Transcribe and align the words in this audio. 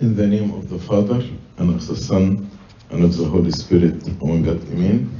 In 0.00 0.14
the 0.14 0.28
name 0.28 0.52
of 0.54 0.70
the 0.70 0.78
Father, 0.78 1.20
and 1.56 1.70
of 1.74 1.84
the 1.84 1.96
Son, 1.96 2.48
and 2.90 3.02
of 3.02 3.16
the 3.16 3.24
Holy 3.24 3.50
Spirit, 3.50 4.06
one 4.20 4.44
God, 4.44 4.62
Amen. 4.70 5.10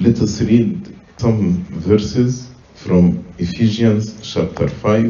Let 0.00 0.22
us 0.22 0.40
read 0.40 0.96
some 1.18 1.64
verses 1.68 2.48
from 2.76 3.22
Ephesians 3.36 4.18
chapter 4.22 4.68
5, 4.68 5.04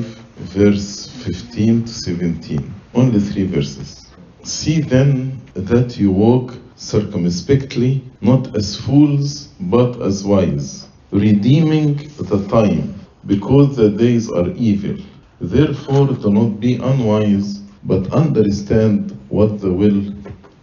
verse 0.57 1.07
15 1.23 1.85
to 1.85 1.89
17. 1.89 2.75
Only 2.95 3.21
three 3.21 3.47
verses. 3.47 4.09
See 4.43 4.81
then 4.81 5.41
that 5.55 5.97
you 5.97 6.11
walk 6.11 6.55
circumspectly, 6.75 8.03
not 8.23 8.57
as 8.57 8.75
fools, 8.75 9.51
but 9.61 10.03
as 10.03 10.25
wise, 10.25 10.89
redeeming 11.13 12.11
the 12.19 12.45
time, 12.49 12.99
because 13.25 13.77
the 13.77 13.89
days 13.89 14.29
are 14.29 14.51
evil. 14.57 14.97
Therefore, 15.41 16.09
do 16.09 16.29
not 16.33 16.59
be 16.59 16.75
unwise, 16.75 17.56
but 17.87 18.13
understand 18.13 19.17
what 19.29 19.61
the 19.61 19.73
will 19.73 20.13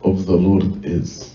of 0.04 0.26
the 0.26 0.36
Lord 0.36 0.86
is. 0.86 1.34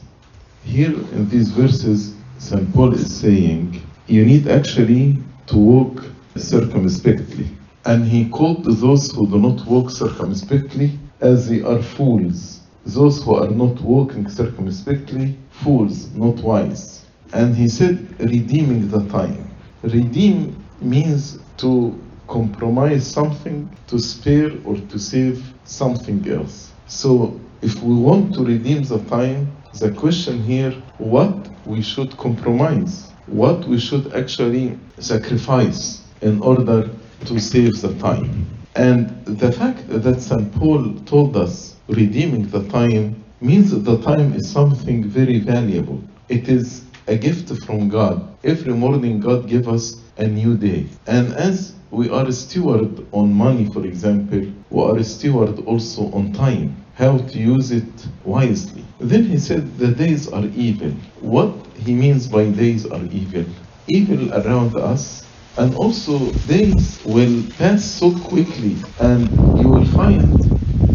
Here 0.64 0.92
in 0.92 1.28
these 1.30 1.48
verses, 1.50 2.14
St. 2.38 2.72
Paul 2.74 2.92
is 2.92 3.14
saying, 3.20 3.82
you 4.06 4.24
need 4.26 4.48
actually 4.48 5.16
to 5.46 5.56
walk 5.56 6.04
circumspectly. 6.36 7.48
And 7.86 8.04
he 8.04 8.28
called 8.28 8.64
those 8.64 9.10
who 9.12 9.26
do 9.28 9.38
not 9.38 9.66
walk 9.66 9.90
circumspectly 9.90 10.98
as 11.20 11.48
they 11.48 11.62
are 11.62 11.82
fools. 11.82 12.60
Those 12.84 13.22
who 13.22 13.36
are 13.36 13.48
not 13.48 13.80
walking 13.80 14.28
circumspectly, 14.28 15.38
fools, 15.50 16.14
not 16.14 16.36
wise. 16.36 17.06
And 17.32 17.56
he 17.56 17.68
said, 17.68 17.98
redeeming 18.20 18.88
the 18.88 19.06
time. 19.08 19.50
Redeem 19.82 20.62
means 20.80 21.38
to 21.58 21.98
compromise 22.28 23.06
something, 23.06 23.68
to 23.88 23.98
spare 23.98 24.52
or 24.64 24.76
to 24.76 24.98
save 24.98 25.42
something 25.64 26.28
else. 26.30 26.72
So 26.86 27.40
if 27.62 27.82
we 27.82 27.94
want 27.94 28.34
to 28.34 28.44
redeem 28.44 28.84
the 28.84 29.00
time, 29.04 29.50
the 29.74 29.90
question 29.90 30.42
here, 30.42 30.72
what 30.98 31.48
we 31.64 31.82
should 31.82 32.16
compromise, 32.16 33.12
what 33.26 33.64
we 33.66 33.78
should 33.78 34.14
actually 34.14 34.78
sacrifice 34.98 36.02
in 36.22 36.40
order 36.40 36.88
to 37.24 37.40
save 37.40 37.80
the 37.80 37.94
time. 37.98 38.46
And 38.74 39.24
the 39.26 39.50
fact 39.50 39.88
that 39.88 40.20
St. 40.20 40.52
Paul 40.54 40.94
told 41.00 41.36
us 41.36 41.76
redeeming 41.88 42.48
the 42.48 42.66
time 42.68 43.24
means 43.40 43.70
that 43.70 43.84
the 43.84 44.00
time 44.02 44.32
is 44.34 44.48
something 44.48 45.04
very 45.04 45.40
valuable. 45.40 46.02
It 46.28 46.48
is 46.48 46.84
a 47.06 47.16
gift 47.16 47.48
from 47.64 47.88
God. 47.88 48.36
Every 48.44 48.74
morning 48.74 49.20
God 49.20 49.48
gives 49.48 49.66
us 49.68 50.00
a 50.18 50.28
new 50.28 50.56
day. 50.56 50.88
And 51.06 51.34
as 51.34 51.76
we 51.90 52.10
are 52.10 52.26
a 52.26 52.32
steward 52.32 53.08
on 53.12 53.32
money, 53.32 53.70
for 53.72 53.86
example, 53.86 54.52
we 54.70 54.82
are 54.82 54.98
a 54.98 55.04
steward 55.04 55.60
also 55.60 56.12
on 56.12 56.32
time, 56.34 56.86
how 56.94 57.18
to 57.18 57.38
use 57.38 57.72
it 57.72 58.08
wisely. 58.24 58.84
Then 59.00 59.24
he 59.24 59.38
said 59.38 59.78
the 59.78 59.92
days 59.92 60.28
are 60.28 60.46
evil. 60.46 60.92
What 61.16 61.76
he 61.76 61.94
means 61.94 62.28
by 62.28 62.50
days 62.50 62.86
are 62.86 63.04
evil? 63.06 63.46
Evil 63.88 64.34
around 64.34 64.76
us 64.76 65.30
and 65.58 65.74
also 65.76 66.34
days 66.46 67.00
will 67.04 67.44
pass 67.58 67.84
so 67.84 68.20
quickly 68.20 68.84
and 68.98 69.50
you 69.54 69.70
will 69.70 69.86
find 69.86 70.46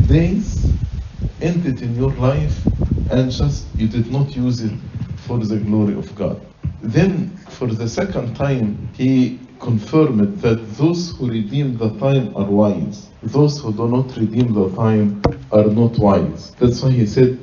days 0.08 0.76
ended 1.42 1.82
in 1.82 1.96
your 1.96 2.14
life 2.14 2.70
and 3.10 3.32
just 3.32 3.78
you 3.78 3.88
did 3.90 4.12
not 4.12 4.36
use 4.36 4.62
it 4.64 4.80
for 5.18 5.40
the 5.40 5.58
glory 5.58 5.96
of 5.96 6.16
God. 6.16 6.53
Then 6.81 7.30
for 7.50 7.67
the 7.67 7.88
second 7.88 8.36
time 8.36 8.89
he 8.94 9.39
confirmed 9.59 10.39
that 10.42 10.59
those 10.75 11.16
who 11.16 11.30
redeem 11.30 11.78
the 11.78 11.89
time 11.97 12.36
are 12.36 12.50
wise. 12.50 13.09
Those 13.22 13.61
who 13.61 13.72
do 13.72 13.88
not 13.88 14.16
redeem 14.17 14.53
the 14.53 14.69
time 14.75 15.22
are 15.52 15.66
not 15.66 15.97
wise. 15.97 16.52
That's 16.56 16.81
why 16.84 16.91
he 16.91 17.06
said, 17.06 17.38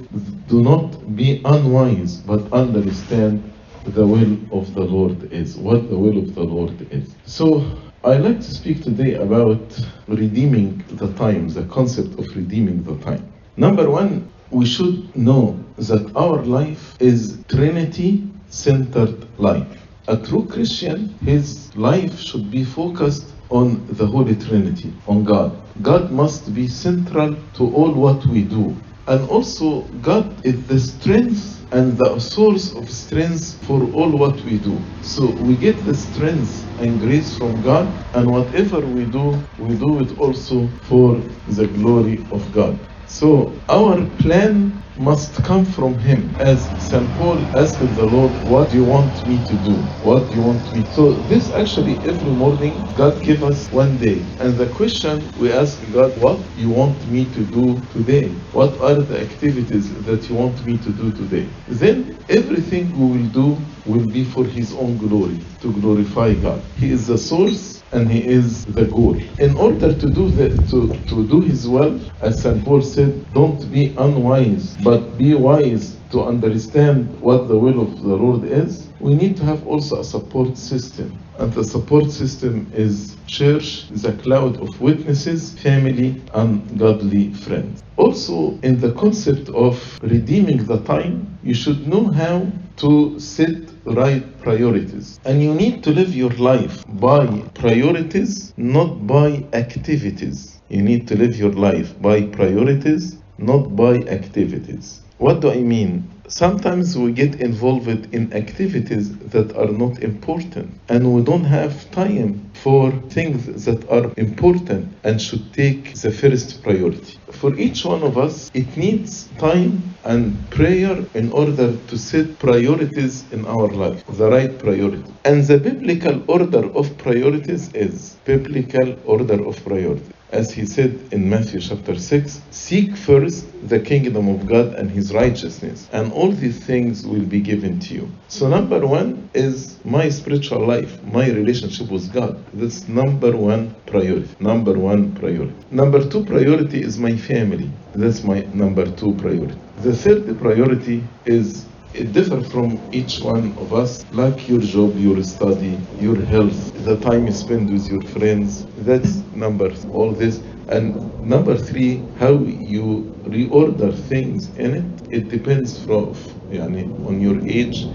do 0.46 0.60
not 0.60 1.16
be 1.16 1.40
unwise, 1.44 2.18
but 2.18 2.52
understand 2.52 3.50
the 3.86 4.06
will 4.06 4.36
of 4.52 4.74
the 4.74 4.82
Lord 4.82 5.32
is, 5.32 5.56
what 5.56 5.88
the 5.88 5.96
will 5.96 6.18
of 6.18 6.34
the 6.34 6.42
Lord 6.42 6.92
is. 6.92 7.14
So 7.24 7.64
I 8.04 8.18
like 8.18 8.38
to 8.38 8.54
speak 8.54 8.82
today 8.82 9.14
about 9.14 9.62
redeeming 10.06 10.84
the 10.92 11.12
time, 11.14 11.48
the 11.48 11.64
concept 11.64 12.18
of 12.18 12.26
redeeming 12.36 12.82
the 12.82 12.96
time. 12.98 13.32
Number 13.56 13.88
one, 13.88 14.30
we 14.50 14.66
should 14.66 15.16
know 15.16 15.58
that 15.78 16.12
our 16.16 16.42
life 16.44 16.96
is 17.00 17.42
Trinity 17.48 18.29
centered 18.50 19.38
life. 19.38 19.88
A 20.08 20.16
true 20.16 20.46
Christian, 20.46 21.18
his 21.22 21.74
life 21.76 22.18
should 22.20 22.50
be 22.50 22.64
focused 22.64 23.34
on 23.50 23.86
the 23.88 24.06
Holy 24.06 24.36
Trinity, 24.36 25.00
on 25.06 25.24
God. 25.24 25.72
God 25.82 26.12
must 26.12 26.54
be 26.54 26.68
central 26.68 27.36
to 27.54 27.64
all 27.64 27.94
what 27.94 28.26
we 28.26 28.44
do. 28.44 28.82
And 29.08 29.28
also, 29.30 29.88
God 30.02 30.44
is 30.46 30.66
the 30.68 30.80
strength 30.80 31.66
and 31.72 31.98
the 31.98 32.18
source 32.20 32.74
of 32.74 32.90
strength 32.90 33.64
for 33.66 33.84
all 33.92 34.10
what 34.18 34.42
we 34.44 34.58
do. 34.58 34.78
So 35.02 35.26
we 35.40 35.56
get 35.56 35.84
the 35.84 35.94
strength 35.94 36.66
and 36.80 37.00
grace 37.00 37.36
from 37.38 37.62
God, 37.62 38.04
and 38.14 38.30
whatever 38.30 38.80
we 38.80 39.06
do, 39.06 39.48
we 39.58 39.76
do 39.76 40.00
it 40.00 40.18
also 40.18 40.68
for 40.84 41.16
the 41.46 41.68
glory 41.68 42.28
of 42.32 42.52
God. 42.52 42.89
So 43.10 43.60
our 43.68 44.06
plan 44.22 44.84
must 44.96 45.42
come 45.42 45.64
from 45.64 45.98
Him. 45.98 46.36
As 46.38 46.72
St. 46.78 47.12
Paul 47.16 47.44
asked 47.56 47.80
the 47.80 48.06
Lord, 48.06 48.40
What 48.44 48.70
do 48.70 48.76
you 48.76 48.84
want 48.84 49.26
me 49.26 49.44
to 49.46 49.56
do? 49.56 49.74
What 50.00 50.28
do 50.28 50.34
you 50.36 50.42
want 50.42 50.72
me 50.72 50.84
to 50.84 50.92
So 50.92 51.14
this 51.14 51.52
actually 51.52 52.04
every 52.06 52.30
morning 52.30 52.86
God 52.94 53.24
give 53.24 53.42
us 53.42 53.68
one 53.72 53.98
day. 53.98 54.20
And 54.38 54.56
the 54.56 54.68
question 54.68 55.32
we 55.36 55.52
ask 55.52 55.82
God, 55.90 56.18
What 56.18 56.56
you 56.56 56.70
want 56.70 57.08
me 57.08 57.26
to 57.32 57.44
do 57.44 57.82
today? 57.90 58.28
What 58.52 58.80
are 58.80 59.02
the 59.02 59.20
activities 59.20 59.92
that 60.04 60.28
you 60.28 60.36
want 60.36 60.64
me 60.64 60.78
to 60.78 60.90
do 60.92 61.10
today? 61.10 61.50
Then 61.66 62.24
everything 62.28 62.96
we 62.96 63.18
will 63.18 63.28
do 63.30 63.66
will 63.84 64.06
be 64.06 64.24
for 64.24 64.44
His 64.44 64.72
own 64.72 64.98
glory, 64.98 65.44
to 65.62 65.72
glorify 65.72 66.34
God. 66.34 66.62
He 66.76 66.92
is 66.92 67.08
the 67.08 67.18
source 67.18 67.79
and 67.92 68.10
he 68.10 68.24
is 68.24 68.64
the 68.66 68.84
goal. 68.84 69.16
In 69.38 69.56
order 69.56 69.92
to 69.92 70.06
do 70.08 70.30
the, 70.30 70.48
to, 70.70 71.02
to 71.06 71.26
do 71.28 71.40
his 71.40 71.68
will, 71.68 72.00
as 72.20 72.40
St. 72.40 72.64
Paul 72.64 72.82
said, 72.82 73.32
don't 73.32 73.70
be 73.70 73.94
unwise, 73.98 74.76
but 74.78 75.16
be 75.16 75.34
wise 75.34 75.96
to 76.10 76.22
understand 76.22 77.18
what 77.20 77.48
the 77.48 77.58
will 77.58 77.80
of 77.80 78.02
the 78.02 78.16
Lord 78.16 78.44
is. 78.44 78.88
We 79.00 79.14
need 79.14 79.36
to 79.38 79.44
have 79.44 79.66
also 79.66 80.00
a 80.00 80.04
support 80.04 80.56
system. 80.58 81.18
And 81.38 81.52
the 81.52 81.64
support 81.64 82.10
system 82.10 82.70
is 82.74 83.16
church, 83.26 83.88
the 83.88 84.12
cloud 84.12 84.60
of 84.60 84.80
witnesses, 84.80 85.58
family, 85.58 86.22
and 86.34 86.78
godly 86.78 87.32
friends. 87.32 87.82
Also, 87.96 88.58
in 88.62 88.80
the 88.80 88.92
concept 88.92 89.48
of 89.50 89.98
redeeming 90.02 90.64
the 90.64 90.80
time, 90.80 91.38
you 91.42 91.54
should 91.54 91.86
know 91.86 92.10
how 92.10 92.46
to 92.76 93.18
set 93.18 93.69
right 93.84 94.38
priorities. 94.38 95.18
And 95.24 95.42
you 95.42 95.54
need 95.54 95.82
to 95.84 95.90
live 95.90 96.14
your 96.14 96.30
life 96.30 96.84
by 96.88 97.26
priorities, 97.54 98.52
not 98.56 99.06
by 99.06 99.44
activities. 99.52 100.60
You 100.68 100.82
need 100.82 101.08
to 101.08 101.16
live 101.16 101.36
your 101.36 101.52
life 101.52 102.00
by 102.00 102.22
priorities, 102.22 103.22
not 103.38 103.76
by 103.76 103.94
activities. 104.08 105.09
What 105.20 105.42
do 105.42 105.50
I 105.50 105.60
mean? 105.60 106.08
Sometimes 106.28 106.96
we 106.96 107.12
get 107.12 107.42
involved 107.42 108.14
in 108.14 108.32
activities 108.32 109.14
that 109.34 109.54
are 109.54 109.70
not 109.70 110.02
important, 110.02 110.72
and 110.88 111.14
we 111.14 111.20
don't 111.22 111.44
have 111.44 111.90
time 111.90 112.50
for 112.54 112.90
things 113.10 113.64
that 113.66 113.86
are 113.90 114.10
important 114.16 114.88
and 115.04 115.20
should 115.20 115.52
take 115.52 115.92
the 115.92 116.10
first 116.10 116.62
priority. 116.62 117.18
For 117.32 117.54
each 117.58 117.84
one 117.84 118.02
of 118.02 118.16
us, 118.16 118.50
it 118.54 118.74
needs 118.78 119.28
time 119.36 119.82
and 120.04 120.22
prayer 120.48 121.04
in 121.12 121.30
order 121.32 121.76
to 121.76 121.98
set 121.98 122.38
priorities 122.38 123.30
in 123.30 123.44
our 123.44 123.68
life, 123.68 124.02
the 124.06 124.30
right 124.30 124.58
priority. 124.58 125.12
And 125.26 125.44
the 125.44 125.58
biblical 125.58 126.22
order 126.28 126.64
of 126.72 126.96
priorities 126.96 127.70
is 127.74 128.16
biblical 128.24 128.96
order 129.04 129.46
of 129.46 129.62
priority. 129.66 130.14
As 130.32 130.52
he 130.52 130.64
said 130.64 131.08
in 131.10 131.28
Matthew 131.28 131.60
chapter 131.60 131.96
6, 131.98 132.40
seek 132.52 132.96
first 132.96 133.46
the 133.68 133.80
kingdom 133.80 134.28
of 134.28 134.46
God 134.46 134.74
and 134.74 134.88
his 134.88 135.12
righteousness, 135.12 135.88
and 135.92 136.12
all 136.12 136.30
these 136.30 136.64
things 136.64 137.04
will 137.04 137.26
be 137.26 137.40
given 137.40 137.80
to 137.80 137.94
you. 137.94 138.10
So, 138.28 138.48
number 138.48 138.86
one 138.86 139.28
is 139.34 139.84
my 139.84 140.08
spiritual 140.08 140.64
life, 140.64 141.02
my 141.02 141.28
relationship 141.30 141.90
with 141.90 142.12
God. 142.12 142.38
That's 142.54 142.86
number 142.86 143.36
one 143.36 143.74
priority. 143.86 144.28
Number 144.38 144.78
one 144.78 145.12
priority. 145.16 145.54
Number 145.72 146.08
two 146.08 146.24
priority 146.24 146.80
is 146.80 146.96
my 146.96 147.16
family. 147.16 147.68
That's 147.92 148.22
my 148.22 148.42
number 148.54 148.86
two 148.88 149.14
priority. 149.14 149.58
The 149.82 149.96
third 149.96 150.38
priority 150.38 151.02
is 151.24 151.66
it 151.93 152.11
differs 152.11 152.51
from 152.51 152.87
each 152.91 153.19
one 153.21 153.53
of 153.57 153.73
us, 153.73 154.03
like 154.11 154.47
your 154.47 154.59
job, 154.59 154.97
your 154.97 155.21
study, 155.23 155.87
your 155.97 156.21
health, 156.21 156.71
the 156.75 156.97
time 156.99 157.25
you 157.25 157.31
spend 157.33 157.69
with 157.71 157.87
your 157.89 158.01
friends. 158.03 158.67
That's 158.75 159.23
number 159.31 159.71
all 159.89 160.13
this. 160.13 160.43
And 160.67 161.11
number 161.21 161.55
three, 161.57 162.09
how 162.15 162.43
you 162.45 163.15
reorder 163.25 163.93
things 164.09 164.51
in 164.55 164.73
it. 164.75 165.01
It 165.09 165.29
depends 165.29 165.79
from 165.83 166.13
يعني, 166.51 166.93
on 167.05 167.19
your 167.21 167.39
age. 167.47 167.87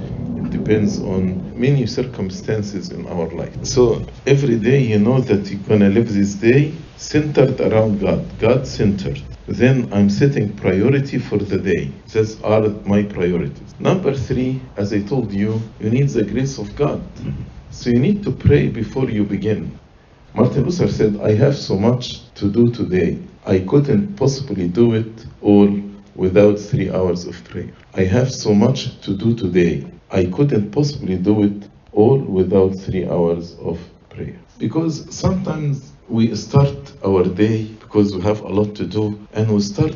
Depends 0.58 1.02
on 1.02 1.24
many 1.60 1.86
circumstances 1.86 2.90
in 2.90 3.06
our 3.08 3.28
life. 3.32 3.54
So 3.66 4.06
every 4.26 4.58
day 4.58 4.80
you 4.92 5.00
know 5.00 5.20
that 5.20 5.50
you're 5.50 5.68
gonna 5.68 5.90
live 5.90 6.14
this 6.14 6.34
day 6.36 6.72
centered 6.96 7.60
around 7.60 8.00
God, 8.00 8.24
God 8.40 8.66
centered, 8.66 9.22
then 9.48 9.90
I'm 9.92 10.10
setting 10.10 10.56
priority 10.56 11.18
for 11.20 11.38
the 11.38 11.58
day. 11.58 11.92
These 12.12 12.42
are 12.42 12.70
my 12.86 13.04
priorities. 13.04 13.76
Number 13.80 14.14
three, 14.14 14.62
as 14.78 14.94
I 14.94 15.02
told 15.02 15.34
you, 15.34 15.62
you 15.82 15.90
need 15.90 16.10
the 16.10 16.24
grace 16.24 16.58
of 16.58 16.74
God. 16.78 17.02
So 17.72 17.90
you 17.90 18.00
need 18.00 18.24
to 18.24 18.32
pray 18.32 18.70
before 18.70 19.10
you 19.10 19.26
begin. 19.26 19.78
Martin 20.34 20.64
Luther 20.64 20.88
said, 20.88 21.20
I 21.22 21.34
have 21.36 21.58
so 21.58 21.78
much 21.78 22.34
to 22.36 22.50
do 22.50 22.70
today. 22.72 23.20
I 23.46 23.60
couldn't 23.60 24.16
possibly 24.16 24.70
do 24.70 24.94
it 24.94 25.26
all 25.42 25.70
without 26.16 26.58
three 26.58 26.90
hours 26.90 27.26
of 27.26 27.36
prayer. 27.44 27.74
I 27.94 28.06
have 28.06 28.32
so 28.32 28.54
much 28.54 29.00
to 29.02 29.16
do 29.16 29.36
today. 29.36 29.86
I 30.16 30.28
couldn't 30.28 30.72
possibly 30.72 31.18
do 31.18 31.44
it 31.44 31.68
all 31.92 32.18
without 32.18 32.74
three 32.80 33.06
hours 33.06 33.58
of 33.60 33.78
prayer. 34.10 34.40
Because 34.58 35.14
sometimes 35.14 35.92
we 36.08 36.34
start 36.38 36.94
our 37.04 37.26
day 37.26 37.66
because 37.82 38.16
we 38.16 38.22
have 38.22 38.40
a 38.40 38.48
lot 38.48 38.76
to 38.76 38.86
do 38.86 39.20
and 39.34 39.54
we 39.54 39.60
start 39.60 39.94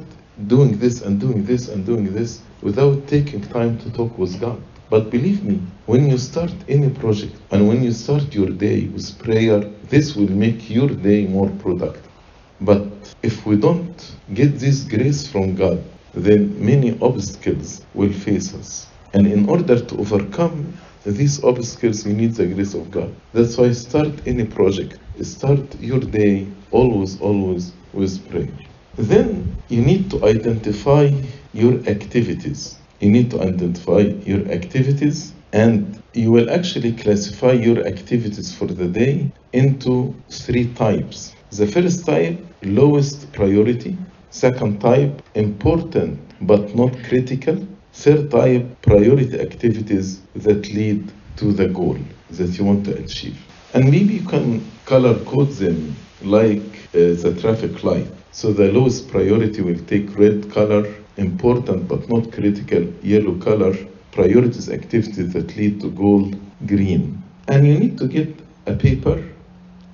doing 0.48 0.78
this 0.78 1.04
and 1.04 1.22
doing 1.22 1.46
this 1.46 1.70
and 1.70 1.86
doing 1.86 2.14
this 2.14 2.42
without 2.62 3.08
taking 3.08 3.40
time 3.40 3.78
to 3.80 3.90
talk 3.94 4.18
with 4.18 4.38
God. 4.42 4.62
But 4.90 5.10
believe 5.10 5.46
me, 5.46 5.62
when 5.86 6.10
you 6.10 6.18
start 6.18 6.52
any 6.68 6.90
project 6.90 7.38
and 7.52 7.70
when 7.70 7.82
you 7.82 7.94
start 7.94 8.36
your 8.36 8.50
day 8.50 8.88
with 8.88 9.18
prayer, 9.20 9.62
this 9.88 10.18
will 10.18 10.32
make 10.32 10.70
your 10.70 10.90
day 10.90 11.28
more 11.28 11.50
productive. 11.64 12.12
But 12.60 12.84
if 13.24 13.46
we 13.46 13.56
don't 13.56 14.16
get 14.34 14.60
this 14.60 14.84
grace 14.84 15.26
from 15.32 15.56
God, 15.56 15.82
then 16.14 16.42
many 16.60 17.00
obstacles 17.00 17.86
will 17.94 18.12
face 18.12 18.54
us. 18.54 18.90
And 19.14 19.28
in 19.28 19.50
order 19.50 19.80
to 19.80 19.98
overcome 19.98 20.74
these 21.06 21.44
obstacles, 21.44 22.06
we 22.06 22.14
need 22.14 22.36
the 22.36 22.48
grace 22.48 22.74
of 22.74 22.92
God. 22.92 23.16
That's 23.34 23.58
why 23.58 23.72
start 23.72 24.22
any 24.28 24.46
project. 24.46 25.00
Start 25.22 25.80
your 25.80 26.00
day 26.00 26.56
always, 26.72 27.20
always 27.20 27.74
with 27.94 28.30
prayer. 28.30 28.54
Then 28.98 29.62
you 29.70 29.82
need 29.82 30.12
to 30.12 30.26
identify 30.26 31.12
your 31.54 31.80
activities. 31.88 32.80
You 33.00 33.12
need 33.12 33.32
to 33.32 33.42
identify 33.42 34.00
your 34.26 34.48
activities 34.52 35.34
and 35.54 36.04
you 36.14 36.32
will 36.32 36.50
actually 36.52 36.94
classify 36.94 37.54
your 37.54 37.86
activities 37.88 38.54
for 38.54 38.68
the 38.68 38.88
day 38.88 39.32
into 39.54 40.22
three 40.30 40.74
types. 40.74 41.36
The 41.52 41.66
first 41.66 42.06
type, 42.06 42.46
lowest 42.62 43.32
priority. 43.34 43.98
Second 44.30 44.82
type, 44.82 45.22
important 45.34 46.20
but 46.42 46.76
not 46.76 47.04
critical. 47.04 47.68
Third 47.94 48.32
type, 48.32 48.82
priority 48.82 49.40
activities 49.40 50.22
that 50.36 50.72
lead 50.74 51.12
to 51.38 51.52
the 51.52 51.68
goal 51.68 51.98
that 52.32 52.58
you 52.58 52.66
want 52.66 52.86
to 52.86 52.98
achieve. 52.98 53.38
And 53.74 53.86
maybe 53.86 54.16
you 54.16 54.28
can 54.28 54.66
color 54.86 55.16
code 55.26 55.52
them 55.52 55.96
like 56.22 56.62
uh, 56.94 57.16
the 57.24 57.38
traffic 57.40 57.84
light. 57.84 58.08
So 58.32 58.54
the 58.54 58.72
lowest 58.72 59.10
priority 59.10 59.62
will 59.62 59.80
take 59.86 60.18
red 60.18 60.52
color, 60.52 60.86
important 61.18 61.88
but 61.88 62.08
not 62.10 62.32
critical, 62.32 62.84
yellow 63.04 63.36
color, 63.36 63.76
priorities 64.12 64.70
activities 64.70 65.34
that 65.34 65.56
lead 65.58 65.82
to 65.82 65.90
goal, 65.92 66.32
green. 66.66 67.22
And 67.48 67.68
you 67.68 67.80
need 67.80 67.98
to 67.98 68.08
get 68.08 68.30
a 68.66 68.74
paper 68.74 69.24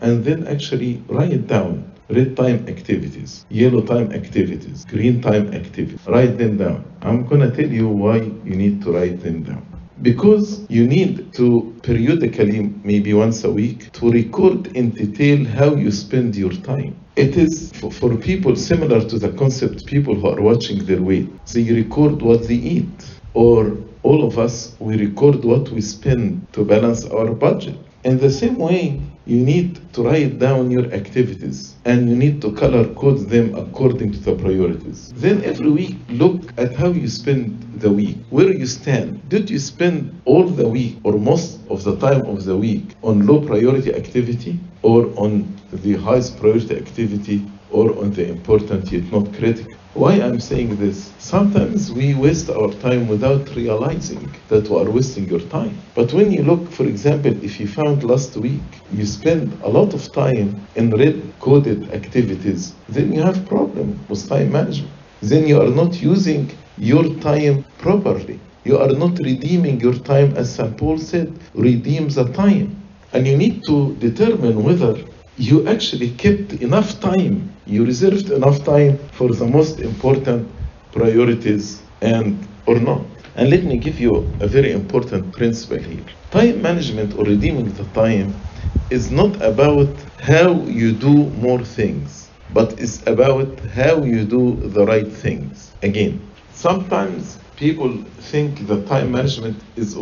and 0.02 0.24
then 0.24 0.48
actually 0.48 1.04
write 1.08 1.32
it 1.32 1.48
down. 1.48 1.92
Red 2.10 2.38
time 2.38 2.68
activities, 2.68 3.46
yellow 3.50 3.82
time 3.82 4.12
activities, 4.12 4.86
green 4.86 5.22
time 5.22 5.52
activities. 5.54 6.00
Write 6.08 6.38
them 6.38 6.58
down. 6.58 6.86
I'm 7.02 7.26
gonna 7.26 7.50
tell 7.50 7.68
you 7.68 7.88
why 7.88 8.18
you 8.18 8.56
need 8.56 8.84
to 8.84 8.92
write 8.92 9.22
them 9.22 9.42
down. 9.42 9.66
Because 10.02 10.66
you 10.70 10.86
need 10.86 11.34
to 11.34 11.74
periodically, 11.82 12.72
maybe 12.84 13.14
once 13.14 13.44
a 13.44 13.52
week, 13.52 13.92
to 13.94 14.12
record 14.12 14.68
in 14.76 14.92
detail 14.92 15.46
how 15.46 15.74
you 15.76 15.90
spend 15.90 16.36
your 16.36 16.52
time. 16.52 16.96
It 17.16 17.38
is 17.38 17.72
for, 17.72 17.90
for 17.92 18.16
people 18.16 18.56
similar 18.56 19.00
to 19.08 19.18
the 19.18 19.30
concept 19.30 19.86
people 19.86 20.14
who 20.14 20.28
are 20.28 20.42
watching 20.42 20.86
their 20.86 21.02
weight. 21.02 21.30
They 21.48 21.72
record 21.72 22.22
what 22.22 22.48
they 22.48 22.56
eat. 22.56 23.20
Or 23.34 23.78
all 24.04 24.24
of 24.24 24.38
us, 24.38 24.76
we 24.80 24.98
record 24.98 25.44
what 25.44 25.70
we 25.70 25.82
spend 25.82 26.46
to 26.54 26.64
balance 26.64 27.06
our 27.06 27.34
budget. 27.34 27.78
In 28.04 28.20
the 28.20 28.30
same 28.30 28.58
way, 28.60 29.02
you 29.26 29.38
need 29.38 29.82
to 29.94 30.04
write 30.04 30.38
down 30.38 30.70
your 30.70 30.86
activities 30.94 31.76
and 31.86 32.10
you 32.10 32.16
need 32.16 32.42
to 32.42 32.52
color 32.52 32.86
code 32.94 33.28
them 33.28 33.56
according 33.56 34.12
to 34.12 34.20
the 34.20 34.36
priorities. 34.36 35.12
Then 35.14 35.44
every 35.44 35.72
week, 35.72 35.96
look 36.10 36.42
at 36.58 36.76
how 36.76 36.90
you 36.90 37.08
spend 37.08 37.60
the 37.80 37.92
week, 37.92 38.18
where 38.30 38.54
you 38.54 38.68
stand. 38.68 39.28
Did 39.30 39.50
you 39.50 39.60
spend 39.60 40.22
all 40.26 40.48
the 40.48 40.68
week 40.68 40.98
or 41.04 41.14
most 41.14 41.60
of 41.70 41.84
the 41.84 41.96
time 41.98 42.22
of 42.28 42.46
the 42.46 42.56
week 42.56 42.96
on 43.02 43.26
low 43.26 43.42
priority 43.42 43.94
activity 43.96 44.60
or 44.84 45.12
on 45.18 45.52
the 45.72 45.94
highest 45.94 46.38
priority 46.38 46.78
activity 46.78 47.46
or 47.72 47.98
on 48.00 48.12
the 48.12 48.30
important 48.30 48.92
yet 48.92 49.12
not 49.12 49.34
critical? 49.34 49.74
Why 49.96 50.16
I'm 50.20 50.42
saying 50.42 50.76
this? 50.76 51.14
Sometimes 51.20 51.90
we 51.90 52.16
waste 52.16 52.50
our 52.50 52.70
time 52.82 53.08
without 53.08 53.56
realizing 53.56 54.30
that 54.50 54.68
we 54.68 54.76
are 54.78 54.92
wasting 54.92 55.26
your 55.30 55.40
time. 55.40 55.78
But 55.96 56.12
when 56.12 56.34
you 56.34 56.44
look, 56.44 56.70
for 56.70 56.86
example, 56.86 57.32
if 57.42 57.62
you 57.62 57.68
found 57.70 58.04
last 58.04 58.36
week 58.36 58.60
you 58.92 59.06
spend 59.06 59.58
a 59.64 59.70
lot 59.70 59.94
of 59.94 60.12
time 60.12 60.68
in 60.76 60.92
red 60.92 61.22
coded 61.40 61.94
activities, 61.94 62.74
then 62.90 63.14
you 63.14 63.22
have 63.22 63.48
problem 63.48 63.98
with 64.10 64.28
time 64.28 64.52
management. 64.52 64.92
Then 65.22 65.48
you 65.48 65.62
are 65.62 65.70
not 65.70 66.02
using 66.02 66.52
your 66.78 67.06
time 67.22 67.64
properly. 67.78 68.38
You 68.66 68.78
are 68.80 68.92
not 68.92 69.18
redeeming 69.20 69.80
your 69.80 69.96
time 69.96 70.36
as 70.36 70.54
St. 70.54 70.76
Paul 70.78 70.98
said, 70.98 71.32
redeem 71.54 72.10
the 72.10 72.26
time. 72.34 72.76
And 73.14 73.26
you 73.26 73.38
need 73.38 73.64
to 73.68 73.96
determine 73.96 74.62
whether 74.62 74.98
you 75.38 75.66
actually 75.70 76.12
kept 76.12 76.52
enough 76.62 77.00
time, 77.00 77.50
you 77.66 77.86
reserved 77.86 78.30
enough 78.32 78.64
time 78.64 79.10
for 79.12 79.30
the 79.34 79.46
most 79.46 79.80
important 79.80 80.52
priorities 80.92 81.84
and 82.02 82.48
or 82.68 82.80
not. 82.80 83.06
And 83.36 83.50
let 83.50 83.64
me 83.64 83.78
give 83.78 84.00
you 84.00 84.38
a 84.42 84.48
very 84.48 84.72
important 84.72 85.34
principle 85.36 85.78
here. 85.80 86.06
Time 86.32 86.62
management 86.62 87.14
or 87.16 87.26
redeeming 87.26 87.74
the 87.74 87.86
time 87.86 88.46
is 88.90 89.12
not 89.12 89.42
about 89.42 90.06
how 90.20 90.66
you 90.68 90.94
do 90.94 91.30
more 91.32 91.64
things, 91.64 92.32
but 92.50 92.80
it's 92.80 93.02
about 93.08 93.60
how 93.74 94.04
you 94.04 94.26
do 94.26 94.58
the 94.70 94.86
right 94.86 95.12
things. 95.12 95.76
Again, 95.82 96.36
sometimes 96.52 97.40
people 97.56 98.04
think 98.20 98.68
that 98.68 98.88
time 98.88 99.12
management 99.12 99.64
is 99.76 99.98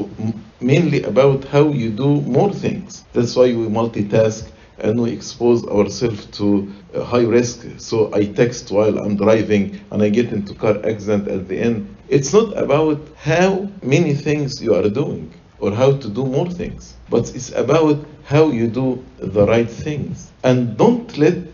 mainly 0.62 1.04
about 1.04 1.45
how 1.45 1.71
you 1.71 1.92
do 1.92 2.21
more 2.21 2.51
things. 2.54 3.06
That's 3.13 3.36
why 3.36 3.48
we 3.54 3.68
multitask 3.68 4.53
and 4.80 5.02
we 5.02 5.12
expose 5.12 5.66
ourselves 5.68 6.25
to 6.38 6.72
high 7.04 7.24
risk. 7.24 7.66
So 7.78 8.14
I 8.14 8.25
text 8.25 8.72
while 8.72 8.98
I'm 8.98 9.16
driving 9.16 9.80
and 9.92 10.02
I 10.02 10.10
get 10.10 10.31
into 10.31 10.54
car 10.54 10.78
accident 10.86 11.28
at 11.28 11.48
the 11.48 11.60
end. 11.60 11.96
It's 12.10 12.34
not 12.34 12.58
about 12.58 13.00
how 13.15 13.70
many 13.82 14.13
things 14.13 14.62
you 14.62 14.75
are 14.75 14.89
doing 14.89 15.34
or 15.60 15.72
how 15.72 15.94
to 15.94 16.10
do 16.10 16.25
more 16.25 16.50
things, 16.50 16.96
but 17.10 17.34
it's 17.36 17.51
about 17.53 18.06
how 18.25 18.50
you 18.50 18.68
do 18.68 19.03
the 19.18 19.46
right 19.46 19.70
things. 19.70 20.32
And 20.44 20.77
don't 20.77 21.18
let 21.18 21.48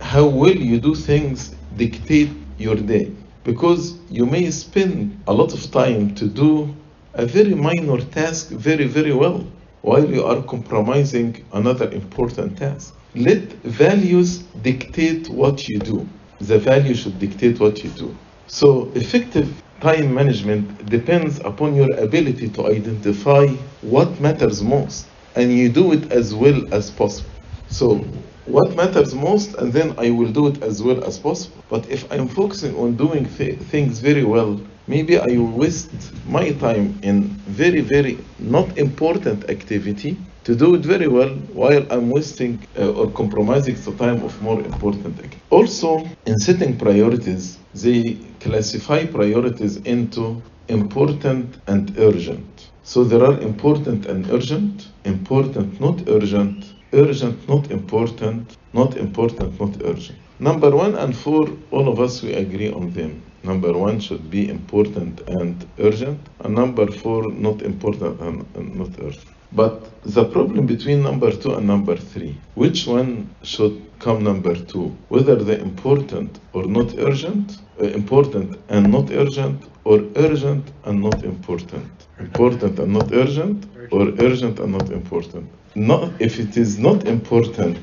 how 0.00 0.26
well 0.26 0.56
you 0.56 0.80
do 0.80 0.94
things 0.94 1.54
dictate 1.76 2.30
your 2.58 2.76
day 2.76 3.12
because 3.44 3.98
you 4.10 4.26
may 4.26 4.50
spend 4.50 5.22
a 5.26 5.32
lot 5.32 5.52
of 5.52 5.70
time 5.70 6.14
to 6.14 6.26
do 6.26 6.74
a 7.14 7.26
very 7.26 7.54
minor 7.54 7.98
task 7.98 8.48
very, 8.48 8.86
very 8.86 9.12
well 9.12 9.46
while 9.84 10.08
you 10.10 10.24
are 10.24 10.42
compromising 10.44 11.36
another 11.52 11.90
important 11.92 12.56
task. 12.56 12.94
Let 13.14 13.52
values 13.84 14.38
dictate 14.68 15.28
what 15.28 15.68
you 15.68 15.78
do. 15.78 16.08
The 16.40 16.58
value 16.58 16.94
should 16.94 17.18
dictate 17.18 17.60
what 17.60 17.84
you 17.84 17.90
do. 17.90 18.16
So, 18.46 18.90
effective 18.94 19.60
time 19.82 20.14
management 20.14 20.88
depends 20.88 21.38
upon 21.40 21.74
your 21.74 21.92
ability 21.98 22.48
to 22.56 22.66
identify 22.68 23.46
what 23.82 24.18
matters 24.20 24.62
most 24.62 25.06
and 25.36 25.52
you 25.52 25.68
do 25.68 25.92
it 25.92 26.10
as 26.10 26.34
well 26.34 26.62
as 26.72 26.90
possible. 26.90 27.28
So, 27.68 27.98
what 28.46 28.74
matters 28.76 29.14
most, 29.14 29.54
and 29.56 29.70
then 29.70 29.94
I 29.98 30.08
will 30.10 30.32
do 30.32 30.46
it 30.48 30.62
as 30.62 30.82
well 30.82 31.04
as 31.04 31.18
possible. 31.18 31.60
But 31.68 31.90
if 31.90 32.10
I'm 32.10 32.28
focusing 32.28 32.74
on 32.76 32.96
doing 32.96 33.26
th- 33.26 33.58
things 33.72 33.98
very 34.00 34.24
well, 34.24 34.60
maybe 34.86 35.18
I 35.18 35.38
waste 35.38 35.90
my 36.26 36.52
time 36.52 36.98
in 37.02 37.24
very, 37.62 37.80
very 37.80 38.18
not 38.38 38.76
important 38.78 39.50
activity 39.50 40.16
to 40.44 40.54
do 40.54 40.74
it 40.74 40.82
very 40.82 41.08
well 41.08 41.30
while 41.52 41.86
I'm 41.90 42.10
wasting 42.10 42.58
uh, 42.78 42.92
or 42.92 43.10
compromising 43.10 43.76
the 43.76 43.92
time 43.92 44.22
of 44.22 44.40
more 44.42 44.60
important 44.60 45.18
activity. 45.18 45.40
Also, 45.50 46.06
in 46.26 46.36
setting 46.38 46.76
priorities, 46.76 47.58
they 47.74 48.18
classify 48.40 49.06
priorities 49.06 49.76
into 49.78 50.42
important 50.68 51.56
and 51.66 51.96
urgent. 51.98 52.70
So 52.82 53.04
there 53.04 53.24
are 53.24 53.40
important 53.40 54.06
and 54.06 54.30
urgent, 54.30 54.88
important, 55.04 55.80
not 55.80 56.06
urgent, 56.08 56.74
urgent, 56.92 57.48
not 57.48 57.70
important, 57.70 58.56
not 58.74 58.96
important, 58.96 59.58
not 59.58 59.82
urgent. 59.82 60.18
Number 60.38 60.70
one 60.70 60.94
and 60.96 61.16
four, 61.16 61.48
all 61.70 61.88
of 61.88 62.00
us 62.00 62.22
we 62.22 62.34
agree 62.34 62.70
on 62.70 62.90
them. 62.90 63.22
Number 63.44 63.74
one 63.76 64.00
should 64.00 64.30
be 64.30 64.48
important 64.48 65.20
and 65.28 65.66
urgent, 65.78 66.18
and 66.40 66.54
number 66.54 66.86
four, 66.90 67.30
not 67.30 67.60
important 67.60 68.18
and, 68.20 68.74
not 68.74 68.88
urgent. 69.02 69.26
But 69.52 69.74
the 70.02 70.24
problem 70.24 70.64
between 70.64 71.02
number 71.02 71.30
two 71.30 71.52
and 71.54 71.66
number 71.66 71.94
three, 71.94 72.38
which 72.54 72.86
one 72.86 73.28
should 73.42 73.82
come 73.98 74.24
number 74.24 74.54
two? 74.54 74.96
Whether 75.10 75.36
they're 75.36 75.58
important 75.58 76.40
or 76.54 76.64
not 76.64 76.94
urgent, 76.98 77.58
uh, 77.78 77.84
important 78.00 78.58
and 78.70 78.90
not 78.90 79.10
urgent, 79.10 79.62
or 79.84 80.02
urgent 80.16 80.64
and 80.86 81.02
not 81.02 81.22
important. 81.22 81.90
Important 82.18 82.78
and 82.78 82.94
not 82.94 83.12
urgent, 83.12 83.66
or 83.90 84.08
urgent 84.20 84.58
and 84.58 84.72
not 84.72 84.88
important. 84.90 85.50
Not, 85.74 86.12
if 86.18 86.40
it 86.40 86.56
is 86.56 86.78
not 86.78 87.06
important, 87.06 87.78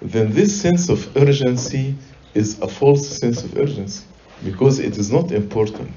then 0.00 0.32
this 0.32 0.60
sense 0.64 0.88
of 0.88 1.16
urgency 1.16 1.96
is 2.34 2.60
a 2.60 2.68
false 2.68 3.08
sense 3.08 3.42
of 3.42 3.56
urgency 3.58 4.04
because 4.42 4.78
it 4.78 4.96
is 4.96 5.10
not 5.10 5.32
important. 5.32 5.94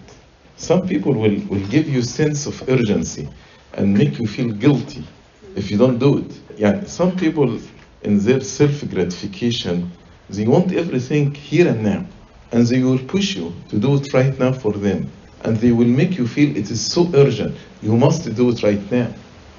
Some 0.56 0.88
people 0.88 1.14
will, 1.14 1.38
will 1.50 1.66
give 1.68 1.88
you 1.88 2.02
sense 2.02 2.46
of 2.46 2.68
urgency 2.68 3.30
and 3.74 3.96
make 3.98 4.18
you 4.20 4.28
feel 4.28 4.52
guilty 4.52 5.08
if 5.56 5.70
you 5.72 5.78
don't 5.78 6.00
do 6.00 6.18
it. 6.20 6.32
Yeah, 6.58 6.84
some 6.86 7.16
people 7.16 7.60
in 8.02 8.20
their 8.20 8.42
self 8.42 8.88
gratification, 8.90 9.92
they 10.30 10.46
want 10.48 10.72
everything 10.74 11.34
here 11.34 11.68
and 11.68 11.84
now, 11.84 12.06
and 12.52 12.66
they 12.66 12.82
will 12.84 13.00
push 13.00 13.36
you 13.36 13.54
to 13.70 13.78
do 13.78 13.96
it 13.96 14.14
right 14.14 14.38
now 14.40 14.52
for 14.54 14.74
them, 14.74 15.12
and 15.42 15.58
they 15.58 15.72
will 15.72 15.88
make 16.02 16.18
you 16.18 16.28
feel 16.28 16.56
it 16.56 16.70
is 16.72 16.82
so 16.92 17.10
urgent. 17.14 17.56
You 17.82 17.96
must 17.96 18.34
do 18.36 18.50
it 18.50 18.64
right 18.64 18.92
now. 18.92 19.14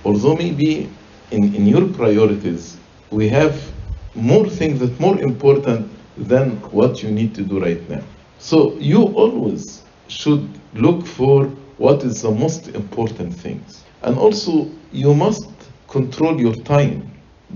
Although 0.05 0.37
maybe 0.37 0.89
in, 1.31 1.55
in 1.55 1.67
your 1.67 1.87
priorities, 1.89 2.79
we 3.11 3.29
have 3.29 3.55
more 4.15 4.49
things 4.49 4.81
that 4.81 4.99
more 4.99 5.19
important 5.21 5.91
than 6.17 6.51
what 6.71 7.03
you 7.03 7.11
need 7.11 7.35
to 7.37 7.43
do 7.43 7.61
right 7.61 7.89
now. 7.89 8.03
So 8.39 8.75
you 8.79 9.03
always 9.03 9.83
should 10.09 10.49
look 10.75 11.07
for 11.07 11.47
what 11.79 12.03
is 12.05 12.23
the 12.23 12.31
most 12.31 12.69
important 12.69 13.35
things. 13.35 13.85
And 14.03 14.17
also 14.17 14.71
you 14.93 15.15
must 15.15 15.49
control 15.89 16.41
your 16.41 16.55
time. 16.55 17.11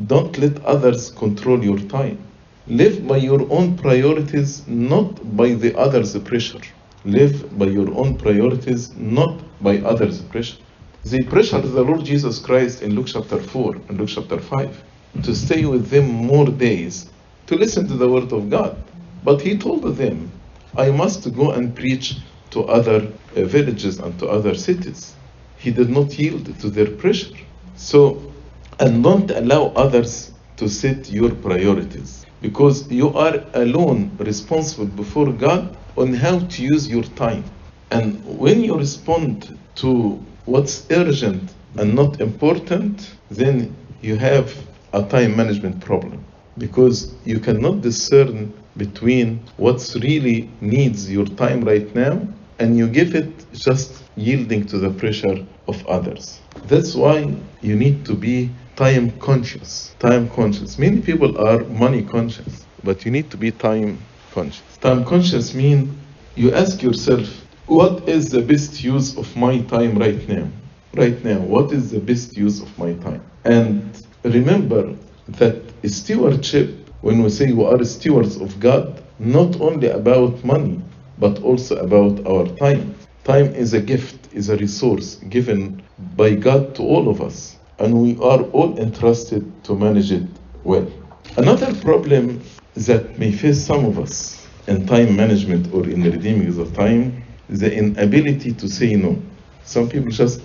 Don't 0.06 0.36
let 0.38 0.64
others 0.64 1.10
control 1.10 1.62
your 1.62 1.78
time. 1.78 2.18
Live 2.66 3.06
by 3.06 3.16
your 3.16 3.42
own 3.52 3.76
priorities, 3.76 4.66
not 4.66 5.36
by 5.36 5.54
the 5.54 5.76
others' 5.78 6.16
pressure. 6.18 6.60
Live 7.04 7.58
by 7.58 7.66
your 7.66 7.92
own 7.94 8.16
priorities, 8.16 8.94
not 8.96 9.42
by 9.62 9.78
others' 9.78 10.22
pressure. 10.22 10.58
They 11.04 11.22
pressured 11.22 11.64
the 11.64 11.82
Lord 11.82 12.04
Jesus 12.04 12.38
Christ 12.38 12.82
in 12.82 12.94
Luke 12.94 13.08
chapter 13.08 13.38
4 13.38 13.74
and 13.88 13.98
Luke 13.98 14.08
chapter 14.08 14.38
5 14.38 14.84
to 15.24 15.34
stay 15.34 15.64
with 15.64 15.90
them 15.90 16.08
more 16.10 16.46
days 16.46 17.10
to 17.46 17.56
listen 17.56 17.88
to 17.88 17.94
the 17.94 18.08
word 18.08 18.32
of 18.32 18.48
God. 18.48 18.76
But 19.24 19.40
he 19.40 19.58
told 19.58 19.82
them, 19.82 20.30
I 20.76 20.90
must 20.90 21.34
go 21.34 21.50
and 21.52 21.74
preach 21.74 22.16
to 22.50 22.64
other 22.64 23.06
uh, 23.36 23.42
villages 23.44 23.98
and 23.98 24.18
to 24.18 24.28
other 24.28 24.54
cities. 24.54 25.14
He 25.58 25.70
did 25.70 25.90
not 25.90 26.18
yield 26.18 26.58
to 26.60 26.70
their 26.70 26.90
pressure. 26.96 27.36
So, 27.76 28.32
and 28.80 29.02
don't 29.04 29.30
allow 29.30 29.66
others 29.76 30.32
to 30.56 30.68
set 30.68 31.10
your 31.10 31.30
priorities 31.30 32.24
because 32.40 32.90
you 32.90 33.08
are 33.10 33.44
alone 33.54 34.16
responsible 34.18 34.86
before 34.86 35.30
God 35.32 35.76
on 35.96 36.14
how 36.14 36.38
to 36.38 36.62
use 36.62 36.88
your 36.88 37.04
time. 37.04 37.44
And 37.90 38.24
when 38.24 38.64
you 38.64 38.76
respond 38.76 39.58
to 39.76 40.24
what's 40.46 40.86
urgent 40.90 41.54
and 41.76 41.94
not 41.94 42.20
important, 42.20 43.10
then 43.30 43.76
you 44.00 44.16
have 44.16 44.54
a 44.92 45.02
time 45.02 45.36
management 45.36 45.80
problem 45.84 46.24
because 46.58 47.14
you 47.24 47.40
cannot 47.40 47.82
discern 47.82 48.52
between 48.76 49.48
what's 49.56 49.94
really 49.96 50.56
needs 50.60 51.10
your 51.10 51.26
time 51.26 51.62
right 51.62 51.94
now 51.94 52.26
and 52.58 52.76
you 52.76 52.88
give 52.88 53.14
it 53.14 53.50
just 53.52 54.04
yielding 54.16 54.64
to 54.66 54.78
the 54.78 54.90
pressure 54.90 55.46
of 55.68 55.84
others. 55.86 56.40
That's 56.64 56.94
why 56.94 57.34
you 57.60 57.76
need 57.76 58.04
to 58.06 58.14
be 58.14 58.50
time 58.76 59.10
conscious. 59.18 59.94
Time 59.98 60.28
conscious. 60.28 60.78
Many 60.78 61.00
people 61.00 61.36
are 61.38 61.64
money 61.64 62.02
conscious, 62.02 62.66
but 62.82 63.04
you 63.04 63.10
need 63.10 63.30
to 63.32 63.36
be 63.36 63.50
time 63.50 63.98
conscious. 64.30 64.76
Time 64.78 65.04
conscious 65.04 65.54
means 65.54 65.94
you 66.36 66.52
ask 66.52 66.82
yourself, 66.82 67.28
what 67.66 68.08
is 68.08 68.30
the 68.30 68.42
best 68.42 68.82
use 68.82 69.16
of 69.16 69.34
my 69.36 69.60
time 69.62 69.98
right 69.98 70.28
now? 70.28 70.48
Right 70.94 71.22
now, 71.24 71.38
what 71.40 71.72
is 71.72 71.90
the 71.90 72.00
best 72.00 72.36
use 72.36 72.60
of 72.60 72.76
my 72.78 72.94
time? 72.94 73.22
And 73.44 74.00
remember 74.24 74.94
that 75.28 75.72
stewardship, 75.88 76.81
when 77.02 77.22
we 77.22 77.28
say 77.30 77.52
we 77.52 77.64
are 77.64 77.84
stewards 77.84 78.36
of 78.40 78.58
God, 78.60 79.02
not 79.18 79.60
only 79.60 79.88
about 79.88 80.42
money, 80.44 80.80
but 81.18 81.42
also 81.42 81.76
about 81.76 82.24
our 82.26 82.46
time. 82.56 82.94
Time 83.24 83.54
is 83.54 83.74
a 83.74 83.80
gift, 83.80 84.32
is 84.32 84.48
a 84.48 84.56
resource 84.56 85.16
given 85.28 85.82
by 86.16 86.34
God 86.34 86.74
to 86.76 86.82
all 86.82 87.08
of 87.08 87.20
us, 87.20 87.58
and 87.80 88.00
we 88.00 88.16
are 88.18 88.42
all 88.50 88.78
entrusted 88.78 89.64
to 89.64 89.74
manage 89.76 90.12
it 90.12 90.28
well. 90.64 90.88
Another 91.36 91.74
problem 91.80 92.40
that 92.74 93.18
may 93.18 93.32
face 93.32 93.64
some 93.64 93.84
of 93.84 93.98
us 93.98 94.46
in 94.68 94.86
time 94.86 95.16
management 95.16 95.72
or 95.74 95.88
in 95.88 96.02
redeeming 96.02 96.56
the 96.56 96.70
time 96.70 97.22
is 97.48 97.60
the 97.60 97.72
inability 97.74 98.52
to 98.54 98.68
say 98.68 98.94
no. 98.94 99.20
Some 99.64 99.88
people 99.88 100.10
just 100.10 100.40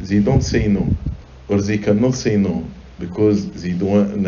they 0.00 0.20
don't 0.20 0.42
say 0.42 0.68
no, 0.68 0.96
or 1.48 1.60
they 1.60 1.78
cannot 1.78 2.14
say 2.14 2.36
no 2.36 2.70
because 2.98 3.50
they 3.62 3.72
don't 3.72 4.24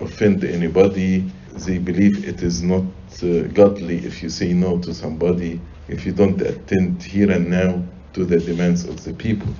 offend 0.00 0.44
anybody. 0.44 1.30
They 1.54 1.78
believe 1.78 2.26
it 2.26 2.42
is 2.42 2.62
not 2.62 2.84
uh, 3.22 3.42
godly 3.52 3.98
if 4.04 4.22
you 4.22 4.28
say 4.28 4.52
no 4.52 4.78
to 4.78 4.94
somebody, 4.94 5.60
if 5.88 6.06
you 6.06 6.12
don't 6.12 6.40
attend 6.40 7.02
here 7.02 7.30
and 7.30 7.50
now 7.50 7.82
to 8.12 8.24
the 8.24 8.38
demands 8.38 8.84
of 8.84 9.02
the 9.04 9.12
people. 9.12 9.52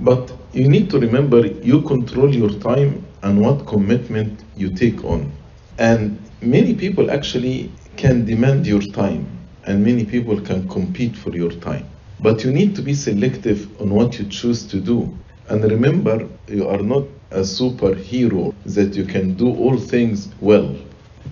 But 0.00 0.32
you 0.52 0.68
need 0.68 0.90
to 0.90 1.00
remember 1.00 1.46
you 1.46 1.82
control 1.82 2.34
your 2.34 2.50
time 2.60 3.04
and 3.22 3.40
what 3.40 3.66
commitment 3.66 4.44
you 4.56 4.70
take 4.70 5.04
on. 5.04 5.32
And 5.78 6.18
many 6.40 6.74
people 6.74 7.10
actually 7.10 7.70
can 7.96 8.24
demand 8.24 8.66
your 8.66 8.82
time, 8.92 9.26
and 9.64 9.84
many 9.84 10.04
people 10.04 10.40
can 10.40 10.68
compete 10.68 11.16
for 11.16 11.30
your 11.34 11.50
time. 11.50 11.84
But 12.20 12.44
you 12.44 12.52
need 12.52 12.76
to 12.76 12.82
be 12.82 12.94
selective 12.94 13.68
on 13.80 13.90
what 13.90 14.18
you 14.18 14.26
choose 14.26 14.66
to 14.68 14.80
do. 14.80 15.16
And 15.48 15.64
remember, 15.64 16.28
you 16.48 16.68
are 16.68 16.82
not 16.82 17.04
a 17.30 17.40
superhero 17.40 18.54
that 18.64 18.94
you 18.96 19.04
can 19.04 19.34
do 19.34 19.48
all 19.54 19.76
things 19.78 20.28
well. 20.40 20.74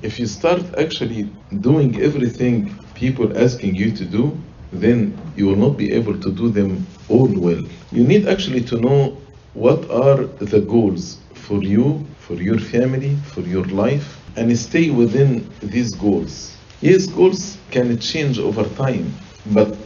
If 0.02 0.18
you 0.18 0.26
start 0.26 0.62
actually 0.78 1.30
doing 1.60 2.00
everything 2.00 2.78
people 2.94 3.36
asking 3.38 3.74
you 3.76 3.90
to 3.92 4.04
do, 4.04 4.38
then 4.72 5.18
you 5.36 5.46
will 5.46 5.56
not 5.56 5.78
be 5.78 5.92
able 5.92 6.18
to 6.20 6.30
do 6.32 6.48
them 6.50 6.86
all 7.08 7.28
well. 7.28 7.62
You 7.92 8.04
need 8.04 8.26
actually 8.28 8.62
to 8.64 8.76
know 8.78 9.22
what 9.54 9.90
are 9.90 10.24
the 10.26 10.60
goals 10.60 11.18
for 11.34 11.62
you, 11.62 12.06
for 12.18 12.34
your 12.34 12.58
family, 12.58 13.16
for 13.32 13.40
your 13.40 13.64
life, 13.66 14.20
and 14.36 14.56
stay 14.58 14.90
within 14.90 15.50
these 15.62 15.94
goals. 15.94 16.56
Yes, 16.82 17.06
goals 17.06 17.58
can 17.70 17.98
change 17.98 18.38
over 18.38 18.64
time, 18.74 19.14
but 19.46 19.76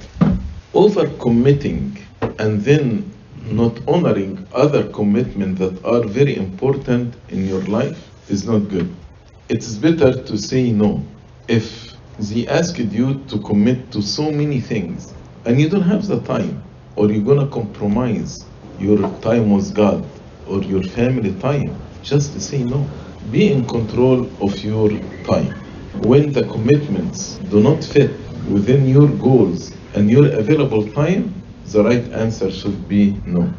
over 0.74 1.08
committing 1.18 1.96
and 2.38 2.60
then 2.62 3.12
not 3.46 3.80
honoring 3.88 4.46
other 4.52 4.88
commitments 4.90 5.58
that 5.60 5.84
are 5.84 6.02
very 6.06 6.36
important 6.36 7.16
in 7.28 7.46
your 7.46 7.62
life 7.62 8.10
is 8.28 8.46
not 8.46 8.68
good. 8.68 8.94
It's 9.48 9.74
better 9.76 10.22
to 10.22 10.38
say 10.38 10.70
no. 10.70 11.02
If 11.48 11.94
they 12.18 12.46
asked 12.46 12.78
you 12.78 13.24
to 13.24 13.38
commit 13.38 13.90
to 13.92 14.02
so 14.02 14.30
many 14.30 14.60
things 14.60 15.14
and 15.44 15.60
you 15.60 15.68
don't 15.68 15.82
have 15.82 16.06
the 16.06 16.20
time, 16.20 16.62
or 16.96 17.10
you're 17.10 17.24
gonna 17.24 17.48
compromise 17.48 18.44
your 18.78 18.98
time 19.20 19.50
with 19.50 19.74
God 19.74 20.04
or 20.46 20.62
your 20.62 20.82
family 20.82 21.34
time, 21.40 21.74
just 22.02 22.38
say 22.40 22.62
no. 22.62 22.86
Be 23.30 23.50
in 23.52 23.66
control 23.66 24.30
of 24.42 24.58
your 24.62 24.90
time. 25.24 25.54
When 26.02 26.32
the 26.32 26.44
commitments 26.44 27.38
do 27.48 27.60
not 27.60 27.82
fit 27.84 28.10
within 28.48 28.86
your 28.86 29.08
goals 29.08 29.72
and 29.94 30.10
your 30.10 30.26
available 30.32 30.86
time, 30.92 31.39
the 31.72 31.84
right 31.84 32.04
answer 32.12 32.50
should 32.50 32.88
be 32.88 33.16
no. 33.26 33.52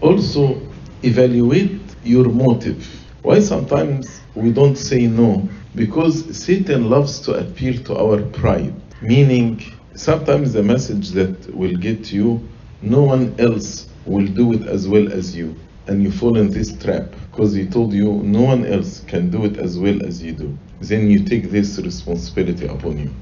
Also, 0.00 0.60
evaluate 1.02 1.80
your 2.04 2.28
motive. 2.28 2.86
Why 3.22 3.40
sometimes 3.40 4.20
we 4.34 4.52
don't 4.52 4.76
say 4.76 5.06
no? 5.06 5.48
Because 5.74 6.36
Satan 6.36 6.88
loves 6.90 7.18
to 7.20 7.32
appeal 7.32 7.82
to 7.84 7.96
our 7.98 8.22
pride, 8.22 8.74
meaning 9.02 9.62
sometimes 9.94 10.52
the 10.52 10.62
message 10.62 11.10
that 11.10 11.54
will 11.54 11.74
get 11.76 12.12
you, 12.12 12.46
no 12.82 13.02
one 13.02 13.34
else 13.38 13.88
will 14.04 14.26
do 14.26 14.52
it 14.52 14.66
as 14.66 14.86
well 14.88 15.12
as 15.12 15.34
you. 15.36 15.56
And 15.88 16.02
you 16.02 16.10
fall 16.10 16.36
in 16.36 16.50
this 16.50 16.76
trap 16.76 17.14
because 17.30 17.54
he 17.54 17.66
told 17.66 17.92
you 17.92 18.12
no 18.22 18.42
one 18.42 18.66
else 18.66 19.04
can 19.06 19.30
do 19.30 19.44
it 19.44 19.56
as 19.56 19.78
well 19.78 20.04
as 20.04 20.22
you 20.22 20.32
do. 20.32 20.56
Then 20.80 21.10
you 21.10 21.24
take 21.24 21.50
this 21.50 21.78
responsibility 21.78 22.66
upon 22.66 22.98
you. 22.98 23.14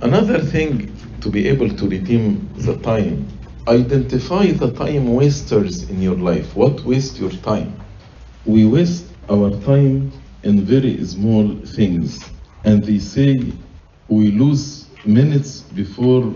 Another 0.00 0.40
thing 0.40 0.94
to 1.20 1.30
be 1.30 1.48
able 1.48 1.68
to 1.68 1.88
redeem 1.88 2.48
the 2.56 2.76
time 2.78 3.26
identify 3.68 4.46
the 4.50 4.72
time 4.72 5.14
wasters 5.14 5.88
in 5.88 6.02
your 6.02 6.16
life. 6.16 6.56
What 6.56 6.80
waste 6.82 7.18
your 7.18 7.30
time? 7.30 7.80
We 8.44 8.66
waste 8.66 9.14
our 9.30 9.50
time 9.60 10.12
in 10.42 10.64
very 10.64 11.04
small 11.04 11.56
things. 11.64 12.30
And 12.64 12.82
they 12.82 12.98
say 12.98 13.52
we 14.08 14.32
lose 14.32 14.88
minutes 15.04 15.60
before 15.60 16.34